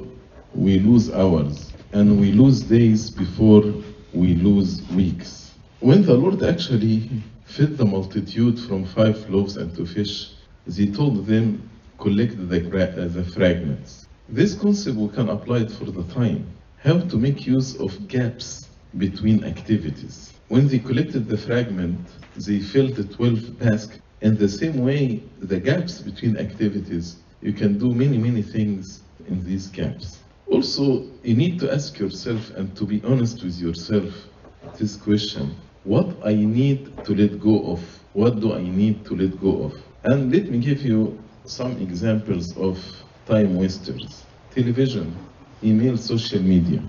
we 0.55 0.79
lose 0.79 1.13
hours, 1.13 1.73
and 1.93 2.21
we 2.21 2.33
lose 2.33 2.61
days 2.63 3.11
before 3.11 3.63
we 4.15 4.35
lose 4.35 4.83
weeks. 4.93 5.53
When 5.81 6.03
the 6.03 6.15
Lord 6.15 6.43
actually 6.43 7.11
fed 7.45 7.77
the 7.77 7.85
multitude 7.85 8.59
from 8.59 8.85
five 8.85 9.29
loaves 9.29 9.57
and 9.57 9.75
two 9.75 9.87
fish, 9.87 10.31
he 10.73 10.91
told 10.93 11.27
them, 11.27 11.69
collect 11.99 12.37
the, 12.49 12.61
the 12.61 13.25
fragments. 13.25 14.07
This 14.29 14.55
concept 14.55 14.97
we 14.97 15.09
can 15.09 15.29
apply 15.29 15.59
it 15.59 15.71
for 15.73 15.85
the 15.85 16.03
time. 16.15 16.56
How 16.87 17.01
to 17.01 17.17
make 17.17 17.49
use 17.49 17.75
of 17.81 18.07
gaps 18.07 18.69
between 18.97 19.43
activities. 19.43 20.33
When 20.47 20.69
they 20.69 20.79
collected 20.79 21.27
the 21.27 21.37
fragment, 21.37 21.99
they 22.37 22.61
filled 22.61 22.95
the 22.95 23.03
12 23.03 23.59
baskets. 23.59 24.01
In 24.21 24.37
the 24.37 24.49
same 24.49 24.85
way, 24.85 25.21
the 25.41 25.59
gaps 25.59 26.01
between 26.01 26.37
activities, 26.37 27.17
you 27.43 27.53
can 27.53 27.77
do 27.77 27.93
many, 27.93 28.19
many 28.19 28.41
things 28.41 29.03
in 29.27 29.45
these 29.45 29.67
gaps. 29.67 30.21
Also, 30.47 31.09
you 31.25 31.35
need 31.35 31.59
to 31.59 31.75
ask 31.75 31.99
yourself 31.99 32.51
and 32.51 32.77
to 32.77 32.87
be 32.87 33.03
honest 33.03 33.43
with 33.43 33.59
yourself 33.59 34.15
this 34.79 34.95
question 34.95 35.57
what 35.83 36.07
I 36.25 36.35
need 36.35 37.05
to 37.05 37.17
let 37.17 37.41
go 37.41 37.73
of? 37.73 37.81
What 38.13 38.39
do 38.39 38.55
I 38.55 38.63
need 38.63 39.05
to 39.07 39.17
let 39.17 39.41
go 39.41 39.65
of? 39.65 39.75
And 40.05 40.33
let 40.33 40.49
me 40.53 40.59
give 40.59 40.83
you 40.83 41.19
some 41.47 41.73
examples 41.79 42.57
of 42.57 42.79
time 43.27 43.57
wasters 43.57 44.23
television, 44.57 45.15
email, 45.63 45.97
social 45.97 46.43
media, 46.43 46.83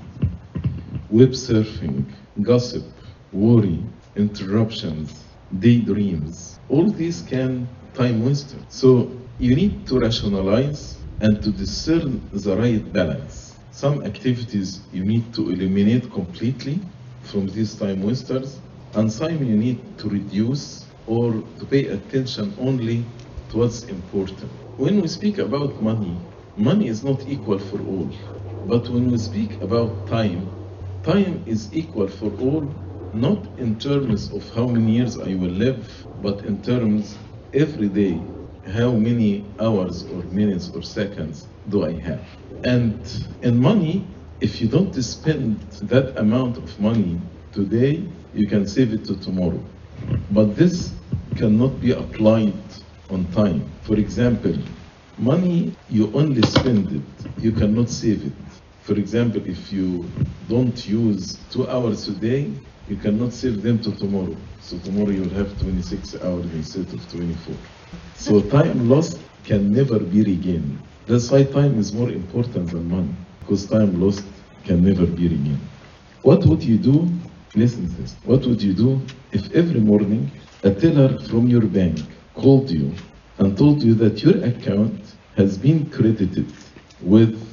web 1.09 1.29
surfing, 1.31 2.13
gossip, 2.41 2.85
worry, 3.31 3.83
interruptions, 4.15 5.37
daydreams. 5.59 6.59
All 6.67 6.89
these 6.91 7.21
can 7.21 7.67
time 7.93 8.23
waster. 8.23 8.59
So 8.67 9.29
you 9.37 9.55
need 9.55 9.87
to 9.87 9.99
rationalize 9.99 11.05
and 11.21 11.41
to 11.43 11.51
discern 11.51 12.29
the 12.31 12.55
right 12.57 12.91
balance. 12.93 13.59
Some 13.71 14.03
activities 14.05 14.87
you 14.91 15.03
need 15.03 15.33
to 15.35 15.49
eliminate 15.49 16.11
completely 16.11 16.81
from 17.21 17.47
these 17.47 17.75
time 17.77 18.01
wasters, 18.01 18.61
and 18.93 19.11
some 19.11 19.43
you 19.43 19.55
need 19.57 19.97
to 19.99 20.09
reduce 20.09 20.87
or 21.05 21.33
to 21.59 21.65
pay 21.65 21.87
attention 21.87 22.55
only 22.57 23.05
to 23.49 23.57
what's 23.59 23.83
important. 23.83 24.51
When 24.77 25.01
we 25.01 25.07
speak 25.07 25.37
about 25.37 25.81
money, 25.81 26.17
money 26.55 26.87
is 26.87 27.03
not 27.03 27.27
equal 27.27 27.59
for 27.59 27.79
all. 27.81 28.11
But 28.63 28.89
when 28.89 29.11
we 29.11 29.17
speak 29.17 29.61
about 29.61 30.07
time, 30.07 30.51
time 31.03 31.43
is 31.47 31.73
equal 31.73 32.07
for 32.07 32.31
all, 32.33 32.73
not 33.13 33.47
in 33.57 33.79
terms 33.79 34.31
of 34.33 34.49
how 34.53 34.67
many 34.67 34.91
years 34.97 35.17
I 35.17 35.33
will 35.35 35.51
live, 35.65 36.07
but 36.19 36.43
in 36.45 36.61
terms 36.61 37.19
every 37.53 37.89
day, 37.89 38.33
how 38.65 38.91
many 38.93 39.55
hours 39.59 40.03
or 40.11 40.23
minutes 40.23 40.69
or 40.75 40.81
seconds 40.83 41.47
do 41.69 41.85
I 41.85 41.93
have. 42.01 42.27
And 42.63 43.05
in 43.41 43.57
money, 43.59 44.17
if 44.41 44.61
you 44.61 44.67
don't 44.67 44.93
spend 45.03 45.71
that 45.83 46.17
amount 46.19 46.57
of 46.57 46.79
money 46.79 47.21
today, 47.53 48.13
you 48.33 48.47
can 48.47 48.67
save 48.67 48.93
it 48.93 49.05
to 49.05 49.15
tomorrow. 49.19 49.63
But 50.29 50.55
this 50.55 51.01
cannot 51.35 51.79
be 51.79 51.91
applied 51.91 52.73
on 53.09 53.31
time. 53.31 53.77
For 53.81 53.97
example, 53.97 54.55
money 55.17 55.75
you 55.87 56.11
only 56.13 56.43
spend 56.43 56.91
it, 56.91 57.25
you 57.37 57.51
cannot 57.53 57.89
save 57.89 58.25
it. 58.25 58.46
For 58.87 58.97
example, 58.97 59.41
if 59.45 59.73
you 59.73 60.13
don't 60.47 60.87
use 60.87 61.45
two 61.49 61.67
hours 61.67 62.07
a 62.07 62.15
day, 62.15 62.61
you 62.87 62.95
cannot 62.95 63.33
save 63.33 63.61
them 63.61 63.81
to 63.81 63.91
tomorrow. 63.91 64.37
So 64.59 64.79
tomorrow 64.79 65.09
you'll 65.09 65.33
have 65.41 65.57
26 65.59 66.15
hours 66.23 66.53
instead 66.53 66.93
of 66.93 67.05
24. 67.11 67.59
So 68.13 68.39
time 68.49 68.87
lost 68.87 69.29
can 69.43 69.73
never 69.73 69.99
be 69.99 70.23
regained. 70.23 70.87
That's 71.05 71.29
why 71.29 71.43
time 71.43 71.77
is 71.77 71.91
more 71.93 72.11
important 72.11 72.71
than 72.71 72.87
money, 72.89 73.13
because 73.41 73.67
time 73.67 73.99
lost 73.99 74.45
can 74.63 74.81
never 74.81 75.05
be 75.05 75.27
regained. 75.27 75.69
What 76.21 76.45
would 76.45 76.63
you 76.63 76.77
do? 76.77 77.19
Listen 77.55 77.87
to 77.87 78.01
this. 78.01 78.15
What 78.23 78.45
would 78.45 78.61
you 78.61 78.73
do 78.73 79.11
if 79.33 79.51
every 79.51 79.81
morning 79.81 80.31
a 80.63 80.71
teller 80.73 81.19
from 81.19 81.49
your 81.49 81.67
bank 81.67 82.13
called 82.33 82.71
you 82.71 82.95
and 83.37 83.57
told 83.57 83.83
you 83.83 83.95
that 83.95 84.23
your 84.23 84.41
account 84.45 85.17
has 85.35 85.57
been 85.57 85.89
credited 85.89 86.55
with 86.99 87.46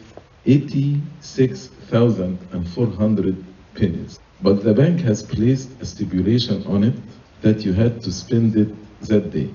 86,400 0.47 3.45
pennies, 3.75 4.19
but 4.43 4.63
the 4.63 4.75
bank 4.75 5.01
has 5.01 5.23
placed 5.23 5.81
a 5.81 5.87
stipulation 5.87 6.66
on 6.66 6.85
it 6.85 6.95
that 7.40 7.64
you 7.64 7.73
had 7.73 8.03
to 8.03 8.12
spend 8.12 8.55
it 8.57 8.68
that 9.09 9.31
day. 9.31 9.51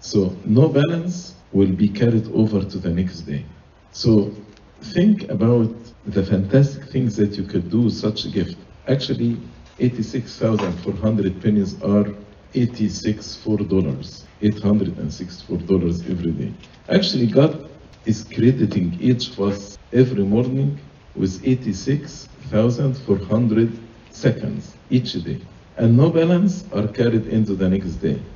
So 0.00 0.36
no 0.44 0.68
balance 0.68 1.36
will 1.52 1.72
be 1.72 1.88
carried 1.88 2.30
over 2.32 2.62
to 2.64 2.78
the 2.78 2.90
next 2.90 3.22
day. 3.22 3.46
So 3.92 4.32
think 4.82 5.30
about 5.30 5.74
the 6.04 6.22
fantastic 6.24 6.90
things 6.90 7.16
that 7.16 7.36
you 7.36 7.44
could 7.44 7.70
do 7.70 7.82
with 7.82 7.94
such 7.94 8.24
a 8.26 8.28
gift. 8.28 8.58
Actually, 8.86 9.40
86,400 9.78 11.42
pennies 11.42 11.80
are 11.82 12.06
86 12.54 13.36
dollars, 13.68 14.26
864 14.42 15.58
dollars 15.58 16.02
every 16.02 16.32
day. 16.32 16.52
Actually, 16.88 17.26
God 17.26 17.70
is 18.04 18.24
crediting 18.24 18.94
each 19.00 19.30
of 19.30 19.40
us 19.40 19.73
every 19.94 20.24
morning 20.24 20.80
with 21.14 21.40
86,400 21.46 23.88
seconds 24.10 24.76
each 24.90 25.12
day. 25.24 25.46
And 25.76 25.96
no 25.96 26.10
balance 26.10 26.64
are 26.72 26.88
carried 26.88 27.26
into 27.28 27.54
the 27.54 27.68
next 27.70 27.96
day. 27.96 28.26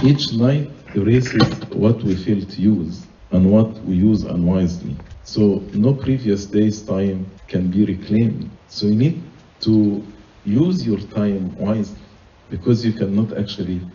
Each 0.00 0.32
night 0.32 0.70
erases 0.94 1.62
what 1.70 2.02
we 2.02 2.14
fail 2.16 2.40
to 2.44 2.62
use 2.62 3.08
and 3.30 3.50
what 3.50 3.78
we 3.84 3.96
use 3.96 4.24
unwisely. 4.24 4.98
So 5.22 5.68
no 5.72 5.94
previous 5.94 6.46
day's 6.46 6.84
time 6.84 7.40
can 7.48 7.70
be 7.70 7.84
reclaimed. 7.84 8.58
So 8.66 8.86
you 8.86 8.96
need 8.96 9.32
to 9.60 10.12
use 10.44 10.86
your 10.86 10.98
time 11.00 11.54
wisely 11.56 12.06
because 12.48 12.84
you 12.84 12.92
cannot 12.94 13.36
actually 13.36 13.90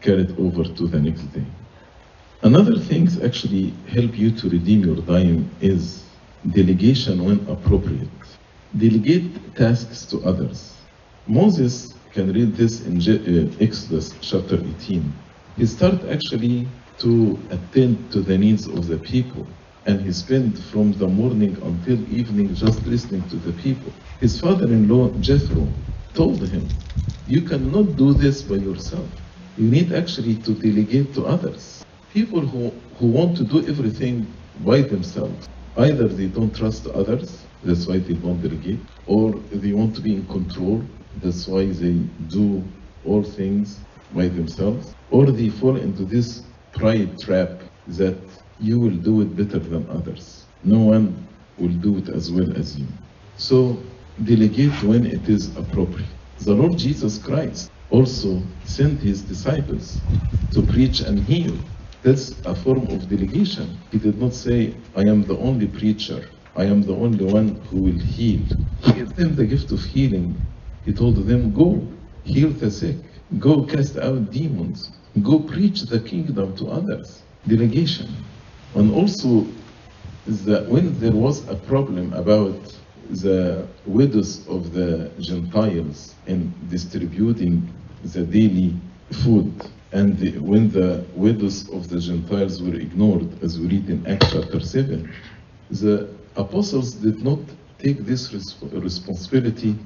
carry 0.00 0.22
it 0.22 0.38
over 0.38 0.64
to 0.64 0.88
the 0.88 1.00
next 1.00 1.24
day. 1.32 1.46
Another 2.42 2.78
things 2.78 3.20
actually 3.22 3.84
help 3.88 4.16
you 4.18 4.30
to 4.32 4.48
redeem 4.48 4.84
your 4.84 5.02
time 5.04 5.56
is 5.60 6.09
delegation 6.48 7.24
when 7.24 7.46
appropriate. 7.48 8.38
Delegate 8.76 9.56
tasks 9.56 10.06
to 10.06 10.20
others. 10.24 10.88
Moses 11.26 11.98
can 12.12 12.32
read 12.32 12.56
this 12.56 12.82
in 12.82 12.98
uh, 13.00 13.56
Exodus 13.60 14.18
chapter 14.20 14.56
18. 14.56 15.14
He 15.56 15.66
started 15.66 16.10
actually 16.10 16.72
to 16.98 17.46
attend 17.50 18.10
to 18.12 18.22
the 18.22 18.38
needs 18.38 18.68
of 18.68 18.86
the 18.86 18.98
people 18.98 19.56
and 19.86 20.00
he 20.00 20.12
spent 20.12 20.58
from 20.58 20.92
the 20.92 21.08
morning 21.08 21.56
until 21.62 22.00
evening 22.08 22.54
just 22.54 22.86
listening 22.86 23.28
to 23.28 23.36
the 23.36 23.52
people. 23.52 23.94
His 24.20 24.40
father-in-law 24.40 25.18
Jethro 25.20 25.76
told 26.14 26.48
him, 26.48 26.82
you 27.26 27.42
cannot 27.42 27.96
do 27.96 28.14
this 28.14 28.42
by 28.42 28.56
yourself. 28.56 29.12
You 29.56 29.70
need 29.70 29.92
actually 29.92 30.42
to 30.42 30.54
delegate 30.54 31.14
to 31.14 31.26
others. 31.26 31.82
People 32.08 32.40
who, 32.40 32.82
who 32.98 33.08
want 33.08 33.36
to 33.38 33.44
do 33.44 33.66
everything 33.68 34.36
by 34.56 34.82
themselves, 34.82 35.46
either 35.76 36.08
they 36.08 36.28
don't 36.28 36.54
trust 36.54 36.86
others, 36.88 37.48
that's 37.62 37.86
why 37.86 37.98
they 37.98 38.14
don't 38.14 38.40
delegate, 38.40 38.88
or 39.06 39.42
they 39.52 39.72
want 39.72 39.94
to 39.96 40.02
be 40.02 40.14
in 40.14 40.26
control, 40.26 40.88
that's 41.16 41.46
why 41.48 41.66
they 41.66 42.08
do 42.28 42.72
all 43.04 43.22
things 43.22 43.86
by 44.10 44.28
themselves, 44.28 44.94
or 45.08 45.26
they 45.30 45.48
fall 45.48 45.76
into 45.76 46.04
this 46.04 46.52
pride 46.72 47.18
trap 47.18 47.62
that 47.86 48.38
you 48.58 48.78
will 48.80 48.96
do 48.96 49.20
it 49.22 49.36
better 49.36 49.58
than 49.58 49.88
others. 49.90 50.48
No 50.62 50.80
one 50.80 51.28
will 51.56 51.76
do 51.80 51.98
it 51.98 52.08
as 52.08 52.30
well 52.32 52.56
as 52.56 52.78
you. 52.78 52.88
So 53.34 53.86
delegate 54.24 54.82
when 54.82 55.06
it 55.06 55.28
is 55.28 55.56
appropriate. 55.56 56.14
The 56.38 56.54
Lord 56.54 56.78
Jesus 56.78 57.18
Christ 57.18 57.70
also 57.90 58.48
sent 58.64 59.00
his 59.00 59.24
disciples 59.24 60.02
to 60.52 60.62
preach 60.62 61.00
and 61.00 61.18
heal. 61.20 61.58
That's 62.02 62.40
a 62.46 62.54
form 62.54 62.86
of 62.88 63.08
delegation. 63.08 63.78
He 63.90 63.98
did 63.98 64.18
not 64.18 64.32
say, 64.32 64.74
I 64.96 65.02
am 65.02 65.22
the 65.22 65.36
only 65.36 65.66
preacher, 65.66 66.22
I 66.56 66.64
am 66.64 66.82
the 66.82 66.94
only 66.94 67.24
one 67.24 67.60
who 67.68 67.78
will 67.82 67.98
heal. 67.98 68.46
He 68.82 68.92
gave 68.92 69.14
them 69.16 69.36
the 69.36 69.44
gift 69.44 69.70
of 69.70 69.84
healing. 69.84 70.42
He 70.84 70.92
told 70.94 71.16
them, 71.16 71.52
Go, 71.52 71.92
heal 72.22 72.50
the 72.50 72.70
sick, 72.70 72.96
go 73.38 73.64
cast 73.64 73.98
out 73.98 74.30
demons, 74.30 74.98
go 75.22 75.40
preach 75.40 75.82
the 75.82 76.00
kingdom 76.00 76.56
to 76.56 76.68
others. 76.68 77.22
Delegation. 77.46 78.08
And 78.74 78.90
also, 78.92 79.46
the, 80.26 80.64
when 80.68 80.98
there 81.00 81.12
was 81.12 81.46
a 81.48 81.56
problem 81.56 82.14
about 82.14 82.64
the 83.10 83.68
widows 83.84 84.46
of 84.48 84.72
the 84.72 85.12
Gentiles 85.18 86.16
in 86.26 86.54
distributing 86.68 87.74
the 88.02 88.22
daily 88.24 88.80
food. 89.12 89.79
And 89.92 90.18
the, 90.18 90.38
when 90.38 90.70
the 90.70 91.06
widows 91.14 91.68
of 91.70 91.88
the 91.88 91.98
Gentiles 92.00 92.62
were 92.62 92.76
ignored, 92.76 93.42
as 93.42 93.58
we 93.58 93.68
read 93.68 93.90
in 93.90 94.06
Acts 94.06 94.32
chapter 94.32 94.60
7, 94.60 95.12
the 95.70 96.16
apostles 96.36 96.94
did 96.94 97.24
not 97.24 97.40
take 97.78 97.98
this 98.04 98.32
resp- 98.32 98.82
responsibility 98.82 99.76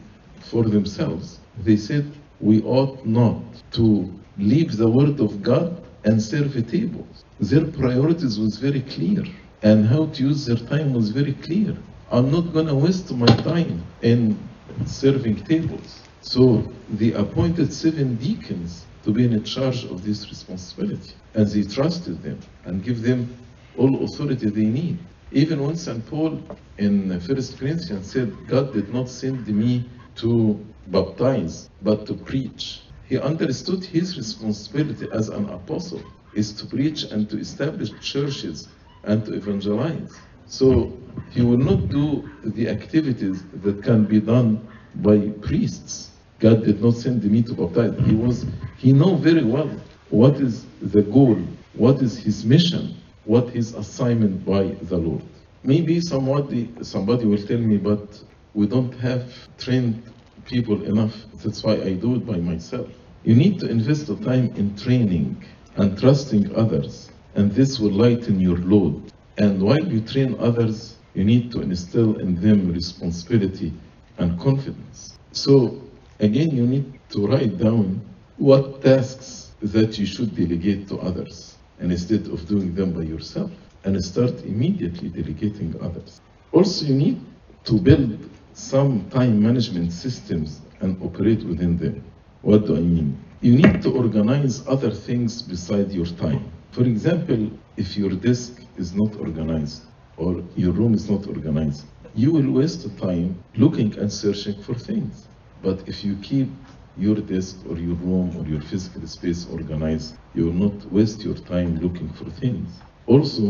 for 0.40 0.64
themselves. 0.64 1.40
They 1.56 1.76
said, 1.76 2.22
We 2.38 2.62
ought 2.62 3.06
not 3.06 3.62
to 3.72 4.22
leave 4.36 4.76
the 4.76 4.90
word 4.90 5.20
of 5.20 5.42
God 5.42 5.86
and 6.04 6.22
serve 6.22 6.54
a 6.56 6.62
table. 6.62 7.08
Their 7.38 7.66
priorities 7.72 8.38
was 8.38 8.58
very 8.58 8.82
clear, 8.82 9.24
and 9.62 9.86
how 9.86 10.06
to 10.06 10.22
use 10.22 10.44
their 10.46 10.56
time 10.56 10.92
was 10.92 11.10
very 11.10 11.34
clear. 11.34 11.78
I'm 12.10 12.30
not 12.30 12.52
going 12.52 12.66
to 12.66 12.74
waste 12.74 13.10
my 13.14 13.26
time 13.26 13.84
in 14.02 14.50
serving 14.84 15.44
tables. 15.44 16.02
So 16.20 16.74
they 16.90 17.12
appointed 17.12 17.72
seven 17.72 18.16
deacons 18.16 18.86
to 19.04 19.12
be 19.12 19.24
in 19.24 19.44
charge 19.44 19.84
of 19.84 20.02
this 20.02 20.28
responsibility. 20.28 21.14
And 21.34 21.46
they 21.46 21.62
trusted 21.62 22.22
them 22.22 22.40
and 22.64 22.82
give 22.82 23.02
them 23.02 23.36
all 23.76 24.04
authority 24.04 24.48
they 24.50 24.64
need. 24.66 24.98
Even 25.30 25.62
when 25.62 25.76
St. 25.76 26.06
Paul 26.06 26.42
in 26.78 27.10
1 27.10 27.20
Corinthians 27.58 28.12
said, 28.12 28.46
God 28.46 28.72
did 28.72 28.92
not 28.92 29.08
send 29.08 29.46
me 29.48 29.90
to 30.16 30.64
baptize, 30.86 31.68
but 31.82 32.06
to 32.06 32.14
preach. 32.14 32.82
He 33.02 33.18
understood 33.18 33.84
his 33.84 34.16
responsibility 34.16 35.08
as 35.12 35.28
an 35.28 35.48
apostle 35.50 36.02
is 36.32 36.54
to 36.54 36.66
preach 36.66 37.04
and 37.04 37.28
to 37.30 37.38
establish 37.38 38.00
churches 38.00 38.68
and 39.04 39.24
to 39.26 39.34
evangelize. 39.34 40.26
So 40.46 40.98
he 41.30 41.42
will 41.42 41.58
not 41.58 41.90
do 41.90 42.32
the 42.42 42.68
activities 42.68 43.44
that 43.50 43.82
can 43.82 44.06
be 44.06 44.20
done 44.20 44.66
by 44.94 45.18
priests. 45.42 46.13
God 46.40 46.64
did 46.64 46.82
not 46.82 46.94
send 46.94 47.24
me 47.24 47.42
to 47.42 47.54
baptize. 47.54 47.94
He 48.06 48.14
was 48.14 48.46
he 48.76 48.92
know 48.92 49.16
very 49.16 49.44
well 49.44 49.70
what 50.10 50.36
is 50.36 50.66
the 50.82 51.02
goal, 51.02 51.38
what 51.74 52.02
is 52.02 52.18
his 52.18 52.44
mission, 52.44 52.96
what 53.24 53.48
his 53.50 53.74
assignment 53.74 54.44
by 54.44 54.64
the 54.82 54.96
Lord. 54.96 55.22
Maybe 55.62 56.00
somebody 56.00 56.70
somebody 56.82 57.26
will 57.26 57.42
tell 57.42 57.58
me, 57.58 57.78
but 57.78 58.20
we 58.54 58.66
don't 58.66 58.92
have 59.00 59.32
trained 59.58 60.02
people 60.44 60.82
enough. 60.84 61.14
That's 61.42 61.62
why 61.62 61.74
I 61.74 61.94
do 61.94 62.16
it 62.16 62.26
by 62.26 62.36
myself. 62.36 62.88
You 63.24 63.34
need 63.34 63.58
to 63.60 63.68
invest 63.70 64.06
the 64.06 64.16
time 64.16 64.52
in 64.56 64.76
training 64.76 65.42
and 65.76 65.98
trusting 65.98 66.54
others, 66.54 67.10
and 67.34 67.50
this 67.52 67.78
will 67.78 67.92
lighten 67.92 68.38
your 68.40 68.58
load. 68.58 69.10
And 69.38 69.62
while 69.62 69.84
you 69.84 70.00
train 70.00 70.36
others, 70.38 70.96
you 71.14 71.24
need 71.24 71.50
to 71.52 71.62
instill 71.62 72.18
in 72.18 72.40
them 72.40 72.72
responsibility 72.72 73.72
and 74.18 74.38
confidence. 74.38 75.16
So, 75.32 75.83
again, 76.20 76.50
you 76.50 76.66
need 76.66 77.00
to 77.10 77.26
write 77.26 77.58
down 77.58 78.00
what 78.36 78.82
tasks 78.82 79.54
that 79.60 79.98
you 79.98 80.06
should 80.06 80.34
delegate 80.34 80.88
to 80.88 80.98
others, 80.98 81.58
and 81.78 81.90
instead 81.92 82.26
of 82.28 82.46
doing 82.46 82.74
them 82.74 82.92
by 82.92 83.02
yourself, 83.02 83.50
and 83.84 84.02
start 84.02 84.42
immediately 84.44 85.08
delegating 85.08 85.74
others. 85.80 86.20
Also, 86.52 86.86
you 86.86 86.94
need 86.94 87.20
to 87.64 87.80
build 87.80 88.30
some 88.52 89.08
time 89.10 89.40
management 89.42 89.92
systems 89.92 90.62
and 90.80 91.00
operate 91.02 91.42
within 91.44 91.76
them. 91.76 92.04
What 92.42 92.66
do 92.66 92.76
I 92.76 92.80
mean? 92.80 93.18
You 93.40 93.56
need 93.56 93.82
to 93.82 93.90
organize 93.92 94.66
other 94.66 94.90
things 94.90 95.42
beside 95.42 95.92
your 95.92 96.06
time. 96.06 96.50
For 96.70 96.82
example, 96.84 97.50
if 97.76 97.96
your 97.96 98.10
desk 98.10 98.62
is 98.76 98.94
not 98.94 99.16
organized 99.16 99.84
or 100.16 100.42
your 100.54 100.72
room 100.72 100.94
is 100.94 101.08
not 101.10 101.26
organized, 101.26 101.86
you 102.14 102.32
will 102.32 102.50
waste 102.52 102.96
time 102.98 103.42
looking 103.56 103.96
and 103.98 104.12
searching 104.12 104.62
for 104.62 104.74
things. 104.74 105.28
But 105.64 105.88
if 105.88 106.04
you 106.04 106.16
keep 106.16 106.50
your 106.96 107.16
desk 107.16 107.56
or 107.68 107.76
your 107.78 107.96
room 107.96 108.36
or 108.36 108.44
your 108.46 108.60
physical 108.60 109.06
space 109.06 109.46
organized, 109.46 110.18
you 110.34 110.44
will 110.46 110.60
not 110.66 110.84
waste 110.92 111.22
your 111.24 111.34
time 111.34 111.76
looking 111.84 112.10
for 112.10 112.26
things. 112.30 112.82
Also, 113.06 113.46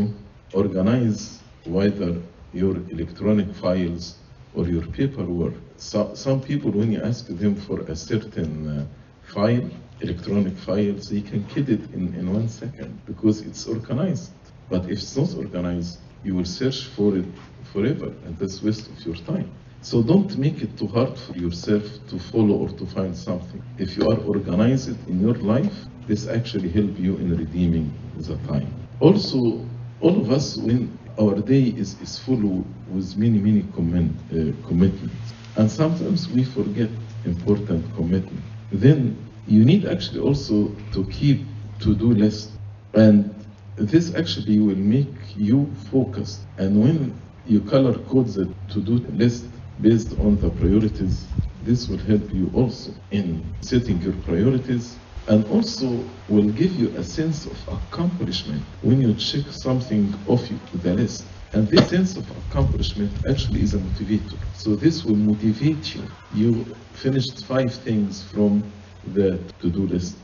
organize 0.53 1.43
whether 1.65 2.11
your 2.53 2.77
electronic 2.89 3.53
files 3.55 4.05
or 4.53 4.67
your 4.67 4.85
paperwork. 4.99 5.55
So, 5.77 6.15
some 6.15 6.41
people, 6.41 6.71
when 6.71 6.91
you 6.93 7.01
ask 7.01 7.27
them 7.27 7.55
for 7.55 7.81
a 7.81 7.95
certain 7.95 8.53
uh, 8.67 8.87
file, 9.21 9.69
electronic 9.99 10.57
files, 10.57 11.09
they 11.09 11.21
can 11.21 11.43
get 11.55 11.69
it 11.69 11.83
in, 11.93 12.13
in 12.15 12.33
one 12.33 12.47
second 12.47 13.05
because 13.05 13.41
it's 13.41 13.65
organized. 13.67 14.33
But 14.69 14.85
if 14.85 14.99
it's 15.03 15.17
not 15.17 15.35
organized, 15.35 15.99
you 16.23 16.35
will 16.35 16.45
search 16.45 16.85
for 16.95 17.17
it 17.17 17.25
forever, 17.63 18.09
and 18.25 18.37
that's 18.37 18.63
waste 18.63 18.89
of 18.89 19.05
your 19.05 19.15
time. 19.15 19.51
So 19.85 20.01
don't 20.01 20.35
make 20.39 20.63
it 20.63 20.79
too 20.79 20.87
hard 20.87 21.15
for 21.15 21.37
yourself 21.37 21.83
to 22.07 22.17
follow 22.17 22.55
or 22.55 22.69
to 22.69 22.87
find 22.87 23.15
something. 23.15 23.61
If 23.77 23.95
you 23.95 24.09
are 24.09 24.17
organized 24.17 25.07
in 25.07 25.19
your 25.19 25.35
life, 25.35 25.85
this 26.07 26.27
actually 26.27 26.69
help 26.71 26.97
you 26.97 27.17
in 27.17 27.37
redeeming 27.37 27.93
the 28.15 28.35
time. 28.47 28.73
Also, 28.99 29.69
all 29.99 30.19
of 30.19 30.31
us, 30.31 30.57
when 30.57 30.97
our 31.19 31.35
day 31.39 31.65
is, 31.65 32.01
is 32.01 32.17
full 32.17 32.65
with 32.87 33.15
many, 33.15 33.37
many 33.37 33.61
commen- 33.61 34.17
uh, 34.33 34.67
commitments, 34.67 35.35
and 35.55 35.69
sometimes 35.69 36.29
we 36.29 36.43
forget 36.43 36.89
important 37.23 37.93
commitment. 37.93 38.43
Then 38.71 39.35
you 39.45 39.63
need 39.65 39.85
actually 39.85 40.21
also 40.21 40.69
to 40.93 41.05
keep 41.11 41.77
to-do 41.77 42.11
list, 42.11 42.57
and 42.95 43.45
this 43.75 44.15
actually 44.15 44.57
will 44.57 44.83
make 44.97 45.35
you 45.35 45.75
focused. 45.91 46.47
And 46.57 46.81
when 46.81 47.21
you 47.43 47.61
color 47.61 47.93
code 47.99 48.29
the 48.29 48.51
to-do 48.69 49.05
list 49.13 49.54
based 49.81 50.17
on 50.19 50.37
the 50.37 50.49
priorities, 50.49 51.27
this 51.63 51.87
will 51.89 51.97
help 51.97 52.31
you 52.31 52.49
also 52.53 52.91
in 53.11 53.55
setting 53.61 54.01
your 54.01 54.13
priorities 54.13 54.99
and 55.27 55.43
also 55.45 55.87
will 56.27 56.49
give 56.51 56.71
you 56.71 56.95
a 56.97 57.03
sense 57.03 57.45
of 57.45 57.57
accomplishment 57.67 58.63
when 58.81 59.01
you 59.01 59.13
check 59.15 59.45
something 59.49 60.13
off 60.27 60.47
the 60.73 60.93
list. 60.93 61.25
And 61.53 61.67
this 61.67 61.89
sense 61.89 62.17
of 62.17 62.29
accomplishment 62.31 63.11
actually 63.29 63.61
is 63.61 63.73
a 63.73 63.77
motivator. 63.79 64.37
So 64.53 64.75
this 64.75 65.03
will 65.05 65.15
motivate 65.15 65.95
you. 65.95 66.03
You 66.33 66.75
finished 66.93 67.45
five 67.45 67.73
things 67.73 68.23
from 68.31 68.71
the 69.03 69.39
to-do 69.61 69.87
list 69.87 70.17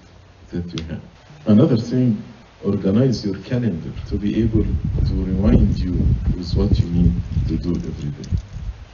that 0.50 0.72
you 0.74 0.84
have. 0.90 1.02
Another 1.46 1.78
thing, 1.78 2.22
organize 2.64 3.26
your 3.26 3.40
calendar 3.40 3.92
to 4.06 4.18
be 4.18 4.42
able 4.44 4.66
to 5.08 5.14
remind 5.26 5.80
you 5.80 5.94
with 6.36 6.52
what 6.54 6.80
you 6.80 6.90
need 6.90 7.24
to 7.48 7.58
do 7.58 7.72
every 7.88 8.12
day. 8.12 8.30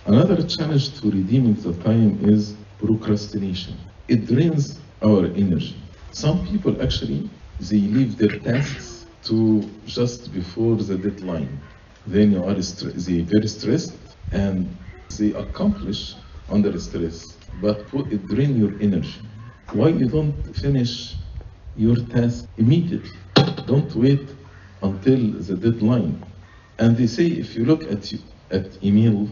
Another 0.08 0.42
challenge 0.48 1.02
to 1.02 1.12
redeeming 1.12 1.56
the 1.56 1.74
time 1.84 2.18
is 2.22 2.56
procrastination. 2.80 3.76
It 4.08 4.26
drains 4.26 4.80
our 5.04 5.26
energy. 5.26 5.76
Some 6.12 6.46
people 6.48 6.82
actually 6.82 7.30
they 7.60 7.82
leave 7.98 8.18
their 8.18 8.40
tasks 8.40 9.06
to 9.24 9.82
just 9.84 10.32
before 10.32 10.78
the 10.78 10.98
deadline. 10.98 11.60
Then 12.06 12.32
you 12.32 12.44
are 12.46 12.56
they 12.56 13.20
very 13.24 13.50
stressed 13.50 14.16
and 14.32 14.78
they 15.18 15.34
accomplish 15.34 16.16
under 16.48 16.80
stress, 16.80 17.38
but 17.56 17.92
it 18.10 18.28
drain 18.30 18.56
your 18.56 18.72
energy. 18.80 19.20
Why 19.72 19.90
you 19.90 20.08
don't 20.08 20.56
finish 20.56 21.18
your 21.76 21.98
task 21.98 22.46
immediately? 22.56 23.20
Don't 23.66 23.94
wait 23.94 24.30
until 24.82 25.22
the 25.48 25.58
deadline. 25.58 26.24
And 26.80 26.96
they 26.96 27.08
say 27.08 27.28
if 27.28 27.56
you 27.58 27.66
look 27.66 27.84
at 27.92 28.10
you, 28.14 28.20
at 28.52 28.82
email, 28.82 29.28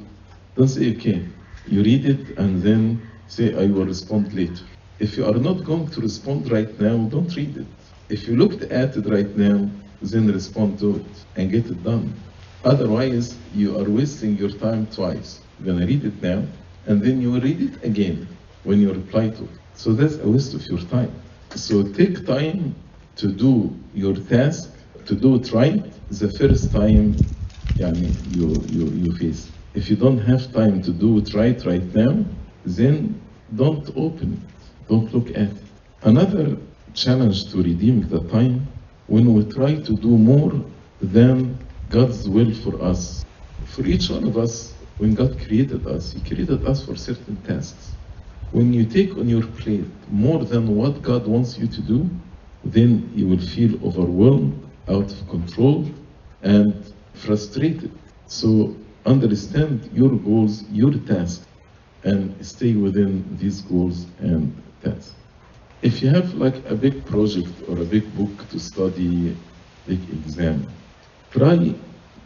don't 0.56 0.68
say 0.68 0.92
okay, 0.96 1.32
you 1.64 1.82
read 1.82 2.04
it 2.06 2.38
and 2.38 2.62
then 2.62 3.10
say 3.26 3.54
I 3.54 3.66
will 3.66 3.86
respond 3.86 4.32
later. 4.34 4.66
If 4.98 5.16
you 5.16 5.24
are 5.26 5.38
not 5.38 5.64
going 5.64 5.88
to 5.88 6.00
respond 6.00 6.50
right 6.50 6.78
now, 6.80 6.96
don't 7.08 7.34
read 7.36 7.56
it. 7.56 7.92
If 8.08 8.28
you 8.28 8.36
looked 8.36 8.62
at 8.64 8.96
it 8.96 9.06
right 9.08 9.34
now, 9.36 9.70
then 10.00 10.26
respond 10.28 10.78
to 10.80 10.96
it 10.96 11.26
and 11.36 11.50
get 11.50 11.66
it 11.66 11.82
done. 11.82 12.22
Otherwise, 12.64 13.40
you 13.50 13.78
are 13.78 13.88
wasting 13.90 14.36
your 14.36 14.50
time 14.50 14.86
twice. 14.88 15.46
You're 15.58 15.74
gonna 15.74 15.86
read 15.86 16.04
it 16.04 16.22
now, 16.22 16.48
and 16.86 17.02
then 17.02 17.20
you 17.20 17.32
will 17.32 17.40
read 17.40 17.60
it 17.62 17.84
again 17.84 18.38
when 18.62 18.80
you 18.80 18.92
reply 18.92 19.30
to 19.30 19.44
it. 19.44 19.58
So 19.74 19.92
that's 19.94 20.16
a 20.18 20.28
waste 20.28 20.54
of 20.54 20.66
your 20.66 20.80
time. 20.80 21.22
So 21.54 21.82
take 21.92 22.26
time 22.26 22.76
to 23.16 23.28
do 23.32 23.80
your 23.92 24.14
task, 24.14 24.70
to 25.06 25.14
do 25.14 25.36
it 25.36 25.52
right 25.52 25.84
the 26.10 26.28
first 26.30 26.72
time 26.72 27.26
يعني, 27.78 28.16
you, 28.26 28.66
you, 28.68 28.94
you 28.94 29.12
face. 29.12 29.53
If 29.75 29.89
you 29.89 29.97
don't 29.97 30.19
have 30.19 30.53
time 30.53 30.81
to 30.83 30.91
do 30.93 31.17
it 31.17 31.33
right 31.33 31.59
right 31.65 31.83
now, 31.93 32.23
then 32.63 33.21
don't 33.53 33.85
open 33.97 34.29
it, 34.41 34.87
don't 34.87 35.13
look 35.13 35.29
at 35.31 35.51
it. 35.51 35.63
Another 36.01 36.57
challenge 36.93 37.51
to 37.51 37.61
redeem 37.61 38.07
the 38.07 38.21
time 38.29 38.69
when 39.07 39.33
we 39.33 39.43
try 39.51 39.75
to 39.75 39.93
do 39.97 40.17
more 40.17 40.53
than 41.01 41.59
God's 41.89 42.29
will 42.29 42.53
for 42.53 42.81
us. 42.81 43.25
For 43.65 43.85
each 43.85 44.09
one 44.09 44.23
of 44.23 44.37
us, 44.37 44.81
when 44.95 45.13
God 45.13 45.45
created 45.45 45.85
us, 45.85 46.13
He 46.13 46.21
created 46.21 46.65
us 46.65 46.85
for 46.85 46.95
certain 46.95 47.43
tasks. 47.43 47.97
When 48.51 48.71
you 48.71 48.85
take 48.85 49.17
on 49.17 49.27
your 49.27 49.45
plate 49.45 49.91
more 50.07 50.45
than 50.45 50.73
what 50.73 51.01
God 51.01 51.27
wants 51.27 51.57
you 51.57 51.67
to 51.67 51.81
do, 51.81 52.09
then 52.63 53.11
you 53.13 53.27
will 53.27 53.45
feel 53.55 53.85
overwhelmed, 53.85 54.71
out 54.87 55.11
of 55.11 55.27
control, 55.27 55.85
and 56.41 56.93
frustrated. 57.13 57.99
So 58.27 58.84
understand 59.05 59.89
your 59.91 60.17
goals, 60.17 60.63
your 60.69 60.91
tasks, 60.93 61.47
and 62.03 62.43
stay 62.45 62.75
within 62.75 63.35
these 63.35 63.61
goals 63.61 64.07
and 64.19 64.61
tasks. 64.81 65.15
If 65.81 66.01
you 66.01 66.09
have 66.09 66.33
like 66.35 66.57
a 66.69 66.75
big 66.75 67.05
project 67.05 67.61
or 67.67 67.79
a 67.79 67.85
big 67.85 68.13
book 68.15 68.47
to 68.49 68.59
study, 68.59 69.37
big 69.85 70.09
exam, 70.09 70.67
try 71.31 71.75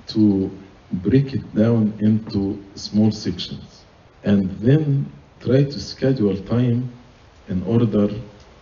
to 0.07 0.59
break 0.91 1.33
it 1.33 1.53
down 1.53 1.93
into 1.99 2.71
small 2.75 3.11
sections 3.11 3.87
and 4.23 4.51
then 4.59 5.11
try 5.39 5.63
to 5.63 5.79
schedule 5.79 6.35
time 6.37 6.93
in 7.47 7.61
order 7.63 8.07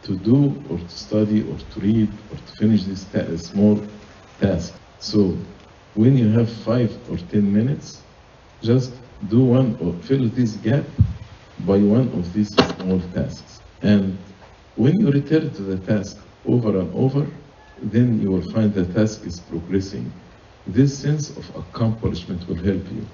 to 0.03 0.15
do 0.17 0.63
or 0.69 0.79
to 0.79 0.89
study 0.95 1.41
or 1.41 1.57
to 1.57 1.79
read 1.79 2.21
or 2.29 2.37
to 2.37 2.53
finish 2.53 2.85
this 2.85 3.05
ta- 3.09 3.35
small 3.37 3.89
task. 4.39 4.79
So 4.99 5.47
when 5.93 6.17
you 6.17 6.29
have 6.29 6.49
five 6.51 6.99
or 7.07 7.17
ten 7.17 7.51
minutes, 7.51 8.06
just 8.61 8.93
do 9.29 9.43
one 9.43 9.77
or 9.81 9.93
fill 10.03 10.27
this 10.29 10.53
gap 10.57 10.83
by 11.65 11.77
one 11.77 12.07
of 12.09 12.33
these 12.33 12.53
small 12.53 12.99
tasks. 13.13 13.61
And 13.81 14.17
when 14.75 14.99
you 14.99 15.11
return 15.11 15.51
to 15.51 15.61
the 15.61 15.77
task 15.85 16.17
over 16.45 16.79
and 16.79 16.93
over, 16.93 17.25
then 17.81 18.21
you 18.21 18.31
will 18.31 18.51
find 18.51 18.73
the 18.73 18.85
task 18.85 19.25
is 19.25 19.39
progressing. 19.39 20.11
This 20.67 20.97
sense 20.97 21.29
of 21.29 21.55
accomplishment 21.55 22.47
will 22.47 22.55
help 22.55 22.83
you. 22.91 23.05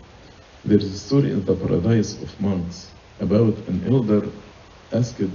There 0.65 0.77
is 0.77 0.93
a 0.93 0.99
story 0.99 1.31
in 1.31 1.45
the 1.45 1.55
Paradise 1.55 2.21
of 2.21 2.41
Monks 2.41 2.89
about 3.19 3.55
an 3.67 3.83
elder 3.87 4.27
asked 4.91 5.29